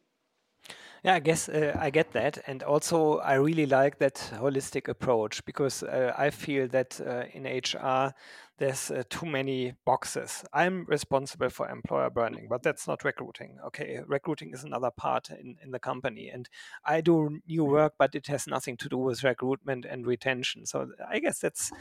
Yeah, 1.04 1.14
I 1.14 1.18
guess 1.18 1.48
uh, 1.48 1.76
I 1.80 1.90
get 1.90 2.12
that. 2.12 2.38
And 2.46 2.62
also, 2.62 3.18
I 3.18 3.34
really 3.34 3.66
like 3.66 3.98
that 3.98 4.14
holistic 4.34 4.86
approach 4.86 5.44
because 5.44 5.82
uh, 5.82 6.12
I 6.16 6.30
feel 6.30 6.68
that 6.68 7.00
uh, 7.00 7.24
in 7.32 7.44
HR, 7.44 8.14
there's 8.58 8.88
uh, 8.92 9.02
too 9.10 9.26
many 9.26 9.74
boxes. 9.84 10.44
I'm 10.52 10.84
responsible 10.84 11.50
for 11.50 11.68
employer 11.68 12.08
branding, 12.08 12.46
but 12.48 12.62
that's 12.62 12.86
not 12.86 13.02
recruiting. 13.02 13.58
Okay, 13.66 13.98
recruiting 14.06 14.52
is 14.54 14.62
another 14.62 14.92
part 14.92 15.30
in, 15.30 15.56
in 15.60 15.72
the 15.72 15.80
company. 15.80 16.28
And 16.28 16.48
I 16.84 17.00
do 17.00 17.40
new 17.48 17.64
work, 17.64 17.94
but 17.98 18.14
it 18.14 18.28
has 18.28 18.46
nothing 18.46 18.76
to 18.76 18.88
do 18.88 18.98
with 18.98 19.24
recruitment 19.24 19.84
and 19.84 20.06
retention. 20.06 20.66
So 20.66 20.88
I 21.10 21.18
guess 21.18 21.40
that's 21.40 21.72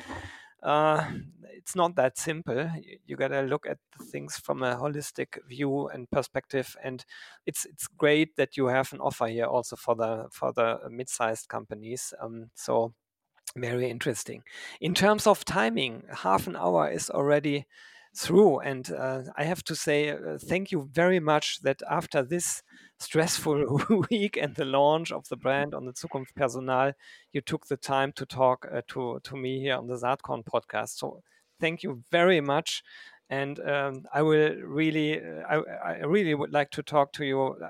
uh, 0.64 1.06
it's 1.44 1.76
not 1.76 1.96
that 1.96 2.18
simple. 2.18 2.70
You, 2.82 2.98
you 3.06 3.16
got 3.16 3.30
to 3.30 3.42
look 3.42 3.66
at 3.68 3.78
things 4.12 4.38
from 4.38 4.64
a 4.64 4.76
holistic 4.76 5.38
view 5.48 5.88
and 5.90 6.10
perspective, 6.10 6.76
and 6.84 7.06
it's 7.46 7.66
it's 7.66 7.88
great 7.88 8.36
that 8.36 8.58
you 8.58 8.68
have 8.68 8.94
an 8.94 9.00
offer 9.00 9.28
here 9.28 9.46
also 9.46 9.76
for 9.76 9.96
the 9.96 10.28
for 10.32 10.52
the 10.54 10.80
mid-sized 10.90 11.48
companies. 11.48 12.14
Um, 12.22 12.50
so 12.56 12.94
very 13.56 13.90
interesting. 13.90 14.44
In 14.80 14.94
terms 14.94 15.28
of 15.28 15.46
timing, 15.46 16.04
half 16.24 16.48
an 16.48 16.56
hour 16.56 16.90
is 16.90 17.10
already 17.10 17.66
through, 18.16 18.60
and 18.60 18.92
uh, 18.92 19.24
I 19.38 19.44
have 19.44 19.64
to 19.64 19.76
say 19.76 20.10
uh, 20.10 20.38
thank 20.38 20.72
you 20.72 20.90
very 20.92 21.20
much 21.20 21.62
that 21.62 21.82
after 21.90 22.22
this 22.24 22.62
stressful 22.98 23.82
week 24.12 24.38
and 24.38 24.56
the 24.56 24.66
launch 24.66 25.12
of 25.12 25.28
the 25.30 25.38
brand 25.38 25.74
on 25.74 25.86
the 25.86 25.94
Zukunft 25.94 26.36
Personal, 26.36 26.94
you 27.32 27.42
took 27.42 27.68
the 27.68 27.78
time 27.78 28.12
to 28.14 28.26
talk 28.26 28.68
uh, 28.72 28.82
to 28.90 29.20
to 29.24 29.38
me 29.38 29.60
here 29.60 29.76
on 29.76 29.88
the 29.88 29.96
Saatkorn 29.96 30.44
podcast. 30.44 30.98
So 30.98 31.22
thank 31.60 31.84
you 31.84 32.04
very 32.12 32.42
much, 32.42 32.84
and 33.30 33.60
um, 33.62 34.06
I 34.14 34.22
will 34.22 34.56
really, 34.62 35.22
uh, 35.22 35.44
I, 35.50 35.92
I, 35.92 36.06
really 36.06 36.36
would 36.36 36.52
like 36.52 36.70
to 36.72 36.84
talk 36.84 37.14
to 37.14 37.26
you 37.26 37.42
uh, 37.42 37.70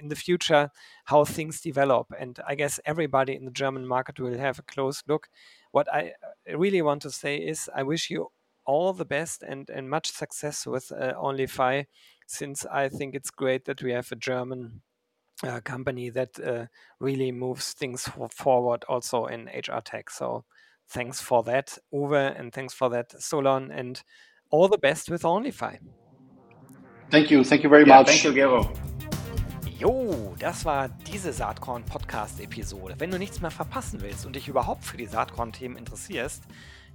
in 0.00 0.08
the 0.08 0.16
future 0.16 0.70
how 1.04 1.24
things 1.24 1.60
develop. 1.60 2.06
And 2.18 2.40
I 2.48 2.54
guess 2.54 2.80
everybody 2.86 3.36
in 3.36 3.44
the 3.44 3.50
German 3.50 3.86
market 3.86 4.18
will 4.18 4.38
have 4.38 4.58
a 4.58 4.62
close 4.62 5.02
look. 5.06 5.28
What 5.72 5.92
I 5.92 6.14
uh, 6.50 6.56
really 6.56 6.80
want 6.80 7.02
to 7.02 7.10
say 7.10 7.36
is 7.36 7.68
I 7.74 7.82
wish 7.82 8.08
you 8.10 8.30
all 8.66 8.92
the 8.92 9.04
best 9.04 9.42
and, 9.42 9.68
and 9.70 9.90
much 9.90 10.12
success 10.12 10.66
with 10.66 10.92
uh, 10.92 11.14
onlyfy 11.14 11.86
since 12.26 12.64
I 12.66 12.88
think 12.88 13.14
it's 13.14 13.30
great 13.30 13.64
that 13.64 13.82
we 13.82 13.92
have 13.92 14.10
a 14.12 14.16
German 14.16 14.82
uh, 15.42 15.60
company 15.64 16.10
that 16.10 16.38
uh, 16.38 16.66
really 17.00 17.32
moves 17.32 17.72
things 17.72 18.08
forward 18.30 18.84
also 18.88 19.26
in 19.26 19.46
HR 19.46 19.80
tech. 19.82 20.10
So 20.10 20.44
thanks 20.88 21.20
for 21.20 21.42
that, 21.44 21.78
Uwe, 21.92 22.38
and 22.38 22.52
thanks 22.52 22.74
for 22.74 22.88
that, 22.90 23.10
Solon, 23.20 23.70
and 23.70 24.02
all 24.50 24.68
the 24.68 24.78
best 24.78 25.10
with 25.10 25.22
onlyfy. 25.22 25.78
Thank 27.10 27.30
you. 27.30 27.42
Thank 27.42 27.64
you 27.64 27.68
very 27.68 27.86
yeah, 27.86 27.98
much. 27.98 28.08
Thank 28.08 28.24
you, 28.24 28.32
Gero. 28.32 28.72
Jo, 29.78 30.34
das 30.38 30.64
war 30.64 30.88
diese 30.88 31.32
Saatkorn 31.32 31.84
Podcast 31.84 32.38
Episode. 32.38 32.96
Wenn 32.98 33.10
du 33.10 33.18
nichts 33.18 33.40
mehr 33.40 33.50
verpassen 33.50 34.02
willst 34.02 34.26
und 34.26 34.36
dich 34.36 34.46
überhaupt 34.46 34.84
für 34.84 34.98
die 34.98 35.06
Saatkorn 35.06 35.52
Themen 35.52 35.76
interessierst, 35.76 36.44